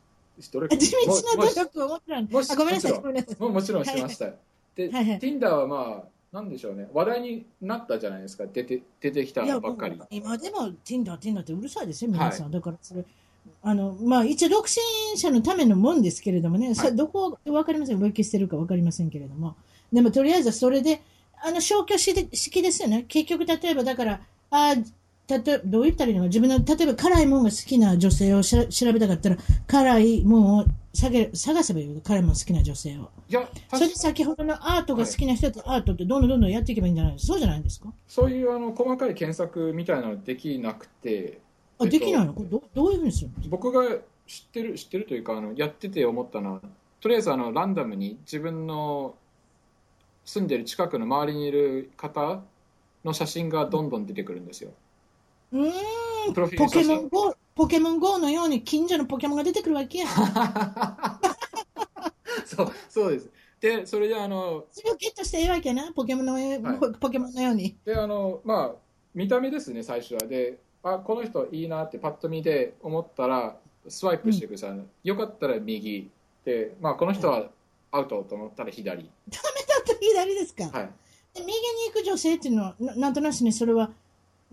[0.53, 3.03] 努力地道なも努力をもしあごめんなさいもちろん。
[3.03, 3.43] ごめんなさい。
[3.43, 4.27] ももちろんしました。
[4.77, 5.19] で、はいはい。
[5.19, 10.01] Tinder はまあ、なんでしょうね、話題になったじゃないですか、出て出てきたばっかり。
[10.11, 12.51] 今でも Tinder、Tinder ってうるさいですよ、皆さん。
[12.51, 13.05] だからそれ、
[13.63, 19.57] あの、まあ、一応独身者のためのもんですけれどもね、さどこ、わかりません、浮気してるかわかりませんけれども、
[19.93, 21.01] でもとりあえずそれで、
[21.43, 23.05] あの、消去し式ですよね。
[23.09, 24.21] 結局、例えばだから、
[24.51, 24.75] あ
[25.29, 30.65] 例えば、どう言ったらいいのか、自分の、例えば辛いもんが好きな女性をしら調べたかったら、辛いもんを
[30.95, 32.23] 探げ探せばいいよ、辛い。
[32.23, 33.11] もん好きな女性を。
[33.29, 37.33] いや、それで先ほどのアートが好きな人とアートってどんどんどんどんやっていけばいいんじゃないですか？
[37.35, 37.93] そうじゃないですか？
[38.09, 41.41] そういうあの細かい検索みたいなのできなくて、
[41.79, 42.33] あ、えっとできないの？
[42.33, 43.85] これどどういうふうにするの僕が
[44.27, 46.61] 知ってる知ってるというかあのやってて思ったのは
[47.01, 49.15] とりあえずあのランダムに自分の
[50.25, 52.43] 住んでる近くの周りにいる方
[53.05, 54.71] の写真がどんどん出てくるんですよ。
[54.71, 54.79] うーん、
[55.51, 60.07] プロフィールポケモン GO、ポケモン GO のように近所のポケモンが出てくるわけや。
[62.45, 63.31] そうそうです。
[63.61, 66.61] でそれであのそれをゲットしていいわけやな、ポケモンの、はい。
[67.01, 67.77] ポケモンのように。
[67.85, 68.79] であのまあ
[69.15, 70.21] 見た目ですね最初は。
[70.21, 73.57] であこの人いいなってパッと見で思ったら
[73.89, 76.11] スワイプしてください、よかったら右
[76.45, 77.51] で、まあ、この人は
[77.91, 80.65] アウトと思ったら左、ダメだと左ですか。
[80.65, 80.91] はい、
[81.35, 81.53] で右に
[81.89, 83.91] 行く女性っていうのは、ななんとなしにそれは、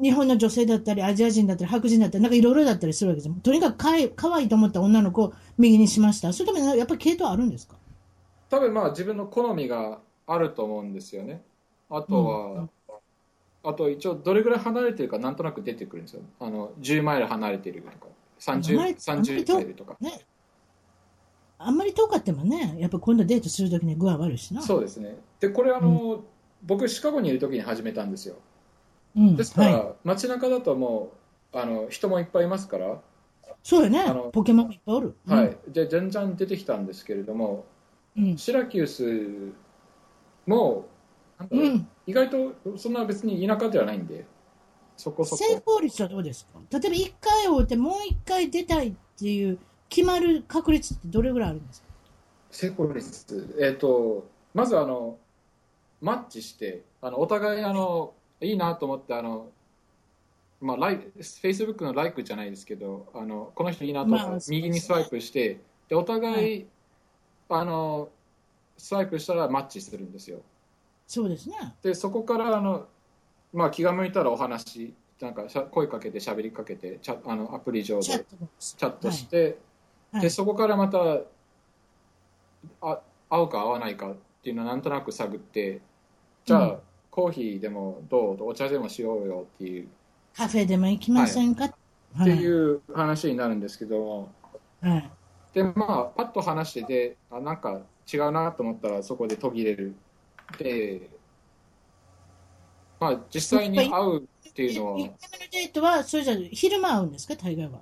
[0.01, 3.35] 日本の女性だったり、アジア人だったり、白人だったり、なんかいろいろだったりするわけですよ。
[3.41, 6.33] とにかくかわい可愛いと思った女の子を右にしました。
[6.33, 7.75] それともやっぱり系統あるんですか？
[8.49, 11.41] 多分まあ自分の好みがあると思うんですよね
[11.89, 12.69] あとは、うん
[13.67, 17.95] あと一応どれぐらい離れてるかなんとなく出てくるんですよあの10マイル離れてるとか
[18.45, 20.19] あんま 30, りあんまり30マイルとかね。
[21.57, 24.61] あんまり遠かってもね、やっぱ今度デートするときに具合悪いしな。
[24.61, 26.23] そうですねでこれあの、
[26.61, 28.39] 僕シカゴにいる時に始めたんですようん。
[29.15, 29.93] ですから、はい。
[30.03, 31.11] 街中だとも
[31.53, 32.99] うあの人もいっぱいいますから、
[33.63, 34.23] そうよねあの。
[34.31, 35.15] ポケモンもいっぱいおる。
[35.27, 37.65] はい、で全然出てきたんですけれども
[38.17, 38.37] うん。
[38.37, 39.53] シラキュース
[40.45, 40.85] も
[41.49, 41.87] ううん。
[42.05, 44.25] 意外とそんな別に田舎ではないんで
[44.95, 46.59] そこそこ成功率はどうですか？
[46.79, 49.57] 例えば1回終えてもう1回出たいっていう
[49.89, 51.87] 決まる確率ってどれぐらいあるんですか？
[52.51, 55.17] 成功率、えっとまずあの
[56.01, 59.49] マッチしてあのお互いあのいいなと思ってあの、
[60.61, 66.65] まあ、ライフェイスブックのライクじゃないですけどあのこの人いいなと思って、まあ右にスワイプしてでお互い、
[67.49, 68.09] あの
[68.77, 70.41] スワイプしたらマッチするんですよ。
[71.07, 71.55] そうですね。
[71.83, 72.87] でそこからあの、
[73.53, 79.57] まあ、気が向いたらお話なんかしゃ声かけて喋りかけてチャあのアプリ上でチチャットして、
[80.11, 80.21] はい。
[80.23, 81.19] でそこからまた
[82.81, 85.81] あ合うか合わないかっていうのをなんとなく探って
[86.45, 86.77] じゃあ、うん
[87.15, 88.43] コーヒーでもどう？
[88.43, 89.87] お茶でもしようよっていう、
[90.35, 91.73] カフェでも行きませんか、っ
[92.23, 94.29] ていう話になるんですけど、
[94.81, 94.89] はい。
[94.89, 95.09] はい
[95.53, 97.79] でまあパッと話しててあなんか
[98.13, 99.95] 違うなと思ったらそこで途切れる。
[100.59, 101.09] で
[102.99, 104.97] まあ実際に会うっていうのは。
[104.97, 105.09] 1回
[105.39, 107.79] 目のデートは、それじゃ昼間会うんですか、大概は。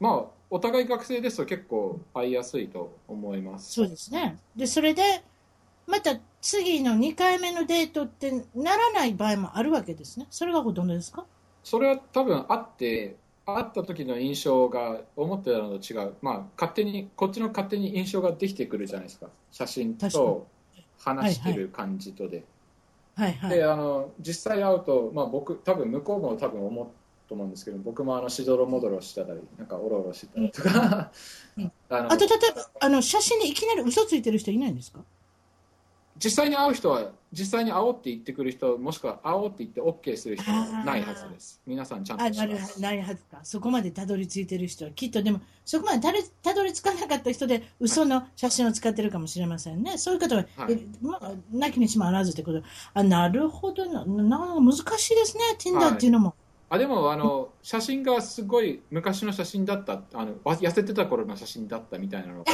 [0.00, 3.74] まあお互い学生ですと結構会いやすいと思います。
[3.74, 4.38] そうですね。
[4.56, 5.22] で、それで、
[5.88, 10.26] また次の2回目のデートってならない場合もあるわけですね。
[10.30, 11.24] それがほとんどですか？
[11.64, 13.16] それは多分会って
[13.46, 16.14] 会った時の印象が思ってたのと違う。
[16.22, 19.28] まあ勝手にこっちの勝手に印象ができてくるじゃないですか。
[19.50, 20.46] 写真確と
[20.98, 22.44] 話してる感じとで、
[23.16, 23.50] はいはい。
[23.56, 26.86] であの実際会うと、まあ、僕多分向こうも多分思う
[27.28, 31.10] と思うんですけど僕もあのしどろもどろしてたりなんかおろおろしてたりとか、
[31.56, 31.72] うん。
[31.88, 35.00] あと、例えば、あの、写真でいきなり嘘ついてる人いないんですか？
[36.22, 43.40] 実際に会う人は実際に会おうって言ってくる人もしくは会おうって言って OK する人はないはずです皆さんちゃんあ、としなるないはずか。
[43.42, 49.98] そこまでたどり着いてる人は、きっとでも、そこまでたどりたどり着かなかった人で、嘘の写真を使ってるかもしれませんね。
[49.98, 52.62] そういう方は、はいえまあ、なきにしもあらずってこと。
[52.94, 54.04] あ、なるほどな。
[54.04, 56.34] なかなか難しいですね、Tinder っていうのも。
[56.70, 62.52] あでもあの写真がすごい昔の写真だったあのわ痩せてた頃の写真だったみたいなのが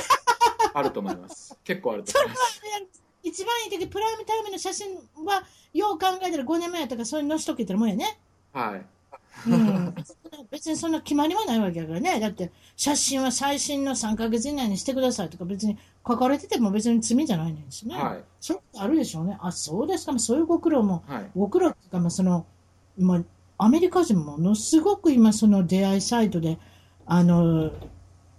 [0.72, 2.62] あると思います結構あると思います
[3.24, 4.94] 一番いい時、プライムタイムの写真
[5.24, 8.18] は、よう考えたら5年前やったから、そういうのしとけてるもんやね。
[8.52, 8.86] はい
[9.48, 9.94] うん、
[10.50, 12.20] 別にそんな決まりはないわけだからね。
[12.20, 17.96] だって、写真は最新の3ヶ月以内にしてくださいとか、別に書かれてても別に罪じゃないんですね。
[17.96, 19.36] はいそうあるでしょうね。
[19.40, 20.12] あ、そうですか。
[20.12, 22.46] まあそういうご苦労も、はいご苦労っていうか、まあその、
[22.98, 23.22] まあ、
[23.58, 26.58] アメリカ人ものすごく今、その出会いサイトで、
[27.06, 27.70] あの、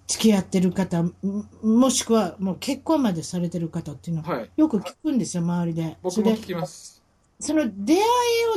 [0.08, 1.12] 付き合ってる方、も
[1.64, 5.97] もしくはもう結婚までされてる方っていうのは、はいよく聞くんですよ、周りで。
[6.03, 7.03] 僕も聞きます
[7.39, 8.01] その出会い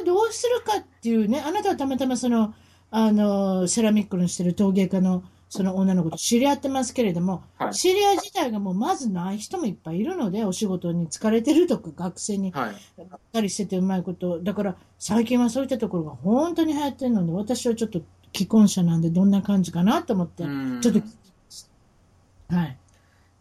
[0.00, 2.54] をどうするかっていうね、あなたはたまたまその、
[2.90, 14.40] あの、セラミックのしてる陶芸家のその女の子と知り合ってますけれども、はい知り合い自体がもうまずない人もいっぱいいるので、お仕事に疲れてるとか、学生にはいばっかりしててうまいこと。
[14.42, 18.02] だから最近はそういったところが本当に流行ってるので、私はちょっと
[18.34, 21.04] 既婚者なんでどんな感じかなと思って、うんちょっと聞。
[22.48, 22.76] はい。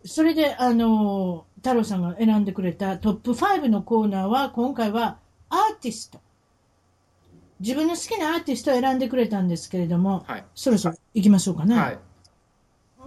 [0.05, 5.18] それで、あの、太郎さんが選んでくれたトップ5のコーナーは、今回は
[5.49, 6.20] アーティスト。
[7.60, 11.76] 自分の好きなアーティストを選んでくれたんですけれども、はいそろそろ行きましょうかね。
[11.76, 11.99] はい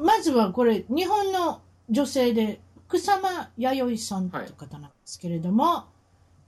[0.03, 5.84] まずはこれ、日本の女性で、草間彌生さんという方なんですけれども、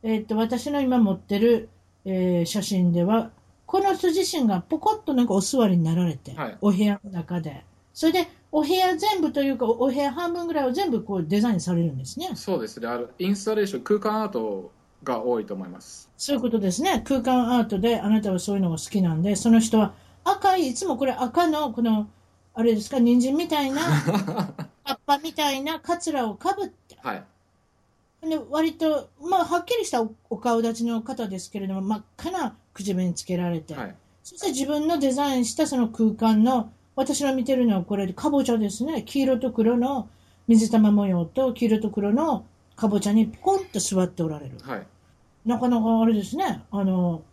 [0.03, 1.69] えっと、私の今持ってる、
[2.05, 3.31] えー写真では、
[3.67, 7.65] この人自身がポコッとなんかお座りになられて、はいお部屋の中で。
[7.95, 12.31] それで、お部屋全部というか、お部屋半分ぐらいを全部こうデザインされるんですね。
[12.35, 12.89] そうですね。
[12.89, 14.73] あのインスタレーション空間アート
[15.03, 16.11] が多いと思います。
[16.17, 17.03] そういうことですね。
[17.07, 22.09] 空間アートであなたはそういうのが好きなんで、その人は赤い、いつもこれ赤の、この、
[22.55, 23.81] あれですか、人参みたいな、
[24.85, 27.25] 葉っぱみたいなカツラをかぶって、はい。
[28.29, 33.97] で割と、まあ、はっきりしたおお顔立ちの方ですけれども、真っ赤な口紅つけられて、はい。
[34.23, 39.03] そして自分のデザインしたその空間の、私が見てるのはこれ、かぼちゃですね。
[39.03, 40.09] 黄色と黒の
[40.49, 42.45] 水玉模様と黄色と黒の
[42.77, 44.59] かぼちゃにポンと座っておられる。
[44.63, 44.87] はい
[45.45, 47.25] なかなかあれですね、あの、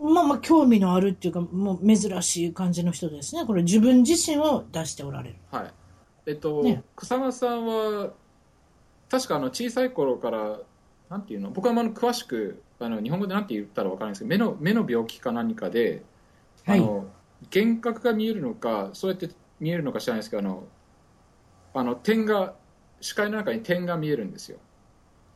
[0.00, 3.44] まあまあ興味のあるっていうか、もう珍しい感じの人ですね。
[3.44, 5.36] これ自分自身を出しておられる。
[5.50, 5.70] はい
[6.26, 8.12] えっと、ね草間さんは
[9.10, 10.60] 確かあの小さい頃から
[11.10, 11.50] なんていうの？
[11.50, 16.04] 僕はあの詳しくあの日本語でなんて言ったらわからないんですけど目の目の病気か何かで、
[16.64, 17.06] はいあの
[17.54, 19.30] 幻覚が見えるのかそうやって
[19.60, 20.64] 見えるのか知らないですけどあの
[21.74, 22.54] あの点が
[23.00, 24.58] 視界の中に点が見えるんですよ。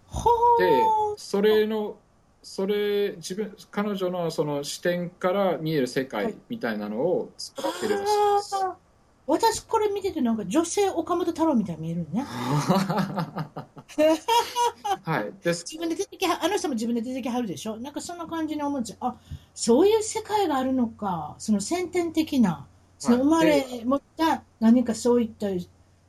[0.09, 0.25] は
[0.59, 1.15] であ。
[1.17, 1.97] それの
[2.43, 8.55] それ自分彼女のその視点から見える世界みたいなのを作ってるらしいです、
[9.27, 12.24] 私これ見ててなんか女性岡本太郎みたいに見えるね。
[15.03, 18.97] はいです自分で出てきは、あの人も自分で出てきはるでしょなんかそんな感じに思うんですよ。
[19.01, 19.16] あ、
[19.55, 21.35] そういう世界があるのか。
[21.39, 22.66] その先天的な、
[22.99, 25.49] その生まれ持った何かそういった、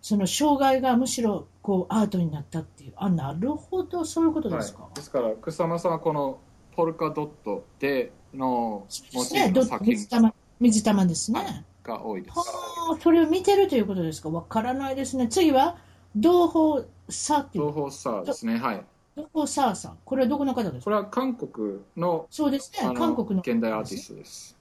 [0.01, 2.93] その障害がむしろこうアートになったっていう。
[2.97, 4.84] あ、なるほど、そういうことですか。
[4.84, 6.39] はい、ですから草間さんはこの
[6.76, 11.39] ポルカドットでのモチーフの作品水玉、水玉ですね。
[11.39, 12.44] はいが多いですは
[12.96, 14.30] あ、それを見てるということですか？
[14.30, 15.28] わからないですね。
[15.28, 15.78] 次は、
[16.16, 17.76] 同胞さっていう東。
[17.86, 18.82] 方スターですねはい
[19.16, 19.98] どこさあさん。
[20.06, 20.84] これはどこの方ですか？
[20.84, 22.94] これは韓国のそうですね。
[22.96, 23.40] 韓国の。
[23.40, 24.56] 現代アーティストです。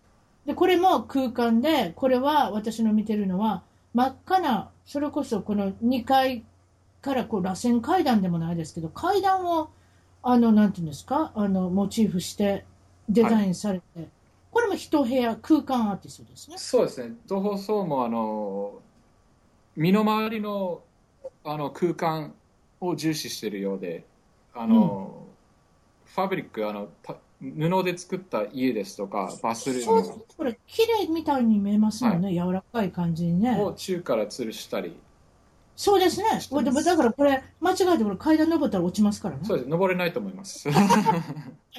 [0.46, 3.62] で、これも空間で、これは私の見てるのは、
[3.92, 6.44] 真っ赤な、それこそこの2階
[7.02, 9.70] からこう螺旋階段でもないですけど、階段を、
[10.22, 12.64] あの、なんていうんですか、あの、モチーフして
[13.08, 14.08] デザインされて、
[14.56, 16.56] これも一部屋空間アーティストですね。
[16.56, 17.14] そうですね。
[17.28, 18.80] 東方層もあの
[19.76, 20.80] 身の回りの
[21.44, 22.32] あの空間
[22.80, 24.06] を重視しているようで、
[24.54, 25.26] あの、
[26.06, 33.66] ファブリックあのた布で作った家ですとかバスルそうーこれ、綺麗みたいに見えますもんね、柔らかい感じにねム。
[33.66, 34.96] を宙から吊るしたり、
[35.76, 36.26] そうですね。
[36.84, 39.42] だからこれ、間違えてこれ階段登ったら落ちますからね。
[39.44, 39.68] そうです。
[39.68, 40.70] 登れないと思います。
[40.70, 41.22] はは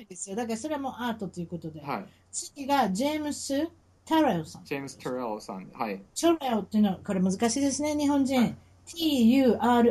[0.01, 0.35] いですよ。
[0.35, 1.79] だからそれはもうアートということで。
[1.79, 1.83] い。
[2.31, 3.67] 次がジェームス・
[4.05, 4.65] タレルさん。
[4.65, 5.67] ジェームス・トレルさん。
[5.73, 6.01] はい。
[6.13, 8.39] チョレオっていうのは、これ難しいですね、日本人。
[8.39, 8.55] はい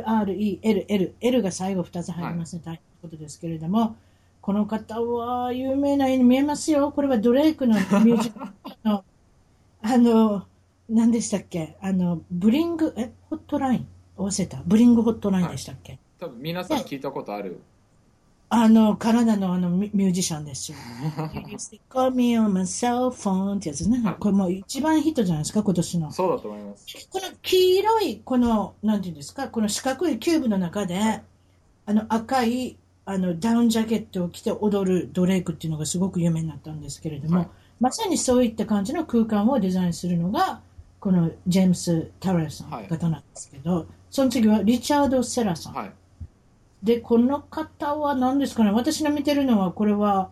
[0.07, 1.15] T-U-R-R-E-L-L。
[1.21, 3.95] L が最後2つ入りますね、大変なことですけれども、
[4.41, 6.93] この方は有名な絵に見えますよ。
[6.93, 8.49] これはドレイクのミュージック
[8.85, 9.05] の、
[9.83, 10.47] あの、
[10.89, 11.77] 何でしたっけ？
[11.83, 13.87] あの、 Bling、え、 Hotline
[14.17, 14.62] 忘れた。
[14.66, 17.61] Bling Hotline でしたっけ、多分皆さん聞いたことある。
[18.49, 20.79] あの、カナダのあのミミュージシャンですよ。
[21.91, 24.14] Call me on my cell phone ってやつねはい。
[24.21, 26.12] これもう一番ヒットじゃないですか、今年の。
[26.12, 26.87] そうだと思います。
[27.11, 31.23] この黄色い、この、なんていうんですか、この四角いキューブの中で、
[31.87, 37.49] あの赤い、あの、ダウンジャケットを着て踊るドレイクっていうのがすごく有名になったんですけれども、はい
[37.81, 40.61] まさにそういった感じの空間をデザインするのが、
[40.99, 45.75] このジェームス・タレルさんはい方なんですけど、その次はリチャード・セラさん。
[45.75, 45.93] はい。
[46.83, 50.31] で、この方は何ですかね、私の見てるのは、これは、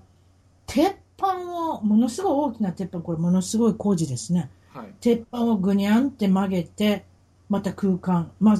[0.66, 4.50] 鉄板を、ものすごい大きな鉄板、これものすごい工事ですね。
[4.72, 4.94] はい。
[5.00, 7.04] 鉄板をぐにゃんって曲げて、
[7.48, 8.56] また空間、ま、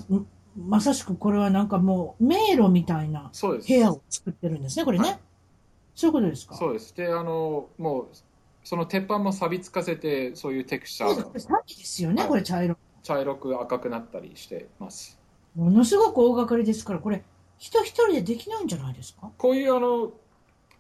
[0.56, 3.30] まさしくこれはなんかもう迷路みたいな。
[3.40, 5.08] 部屋を作ってるんですね、これね。
[5.08, 5.18] はい
[5.96, 6.56] そういうことですか？
[6.56, 6.92] そうです。
[6.96, 8.06] で、あの、もう、
[8.64, 12.76] その鉄板も錆びつかせて、そういうテクスチャそうですーがですよね、はいこれ茶色。
[13.04, 15.20] 茶色く赤くなったりしてます。
[15.54, 17.22] ものすごく大掛かりですから、これ、
[17.58, 19.30] 人一人でできないんじゃないですか？
[19.38, 20.10] こういうあの、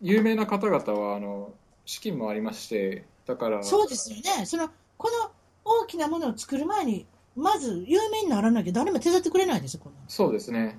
[0.00, 1.52] 有名な方々は、あの、
[1.84, 4.46] 資金もありまして、だから、そうですよね。
[4.46, 5.30] その、この
[5.64, 7.06] 大きなものを作る前に、
[7.36, 10.78] まず有名にならなきゃ誰も手伝ってくれないですよ、こんなのそうですね。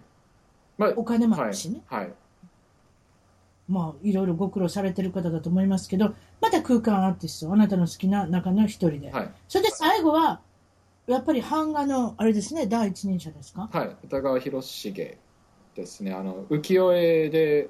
[0.78, 1.82] まあ、お金もあはいるしね。。
[1.86, 2.14] はい。
[3.70, 9.12] まあ、いろいろご苦労されてる方だと思いますけど、また空間アーティスト、あなたの好きな中の一人で。
[9.12, 9.32] はい。
[9.48, 10.42] それで最後は、
[11.08, 13.70] やっぱり版画の、あれですね、第一人者ですか？
[13.72, 13.96] はい。
[14.06, 15.18] 歌川広重
[15.76, 16.14] ですね。
[16.14, 17.70] あの、浮世絵で、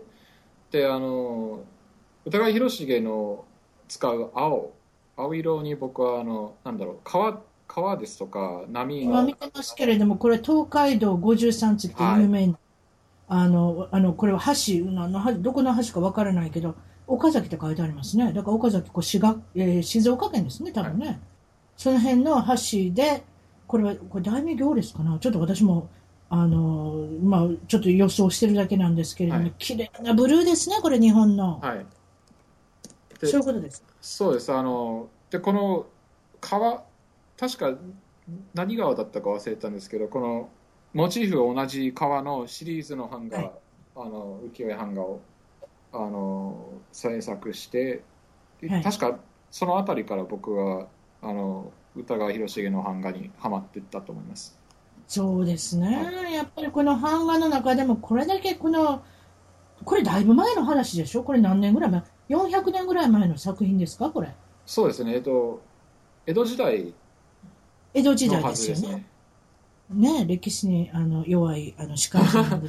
[0.72, 1.60] で、あの、
[2.26, 3.46] 歌川広重の
[3.88, 4.74] 使う青、
[5.18, 12.60] 青色に僕は、あの、なんだろう、川、川ですとか、波が今見てますけれども、これ東海道53次って有名な、
[13.28, 16.76] あの、あの、これは橋、何の橋、どこの橋かわからないけど、
[17.08, 18.34] 岡崎って書いてありますね。
[18.34, 21.20] だから岡崎、こう滋賀、えー静岡県ですね、多分ね。
[21.78, 23.23] その辺の橋で、
[23.67, 25.17] これは、これ大名行列かな？
[25.19, 25.89] ちょっと私も、
[26.30, 31.59] あの、まあ、ちょっと予想してるだけなんですけれども、はい綺麗なブルーですね、これ日本の。
[31.59, 31.86] はい。
[33.19, 33.84] でそういうことです。
[34.01, 34.51] そうです。
[34.51, 35.86] あの、で、この
[36.41, 36.84] 川、
[37.38, 37.73] 確か
[38.53, 40.49] 何川だったか忘れたんですけど、この
[40.93, 43.51] モチーフ同じ川のシリーズの版画、はい
[43.97, 45.21] あの浮世絵版画を
[45.93, 48.03] あの制作して、
[48.59, 49.17] ではい確か
[49.51, 50.88] そのあたりから僕は
[51.22, 54.57] あの歌川広重の版画にはまっていったと思います。
[55.07, 59.03] そうですね、はやっぱりこの版画の中でもこれだけこの
[59.84, 61.24] これだいぶ前の話でしょ？
[61.24, 64.09] これ何年ぐらい前？400年ぐらい前の作品ですか？
[64.09, 64.34] これ。
[64.66, 65.13] そうですね。
[65.13, 65.61] えっと
[66.26, 66.93] 江戸時代
[67.93, 69.05] 江戸時代ですよね。
[69.91, 70.24] ね。
[70.24, 72.61] ね歴史にあの弱いあの司会者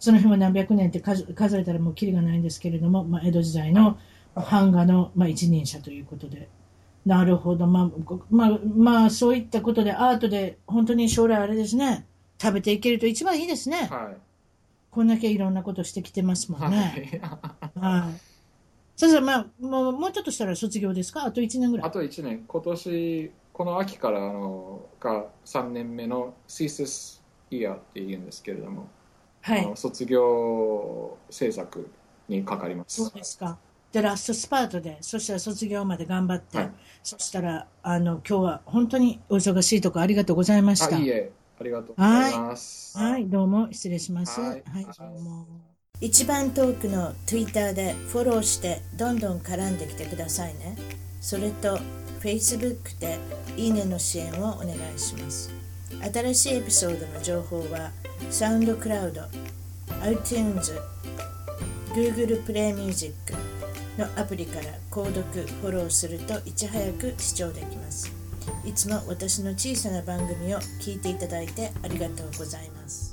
[0.00, 3.98] その辺は何百年って数数えたらもうキリがないんですけれども、まあ、江戸時代の
[4.34, 6.48] 版画の、まあ、一人者ということで
[7.08, 12.06] なるほど、まあごまあまあ、そういったことでアートで本当に将来あれですね
[12.40, 14.16] 食べていけると一番いいですね、はい。
[14.90, 17.20] こんだけいろんなことしてきてますもんはね。
[17.76, 17.78] い。
[17.78, 18.20] はい。
[18.94, 21.24] そうそう、まあ、もう、もうちょっとしたら卒業ですか？
[21.24, 21.86] あと1年ぐらい。
[21.86, 28.88] あと1年、今年、この秋からあのが3年目の thesis year って言うんですけれども、
[29.40, 29.72] はい。
[29.76, 31.88] 卒業制作
[32.28, 33.02] にかかります。
[33.04, 33.56] そうですか。
[33.92, 36.72] で、ラストスパートで、そしたら卒業まで頑張って、はい
[37.02, 40.96] そしたら、あの、今日は本当にお忙しいところありがとうございました。
[40.96, 42.98] あいいえ、ありがとうございます。
[42.98, 44.38] はい、どうも失礼します。
[44.40, 45.46] ははいい、どうも。
[46.00, 50.76] 一番トークの Twitter でフォローしてどんどん絡んできてくださいね。
[51.20, 51.78] それと
[52.20, 53.18] Facebook で
[53.56, 55.50] いいねの支援をお願いします。
[56.12, 57.90] 新しいエピソードの情報は
[58.30, 59.28] SoundCloud、
[60.02, 60.74] iTunes、
[61.94, 63.47] Google プレイミュージック
[63.98, 65.22] のアプリから購読
[65.60, 68.10] フォローするといち早く視聴できます。
[68.64, 73.07] いつも私の小さな番組を聞いていただいてありがとうございます。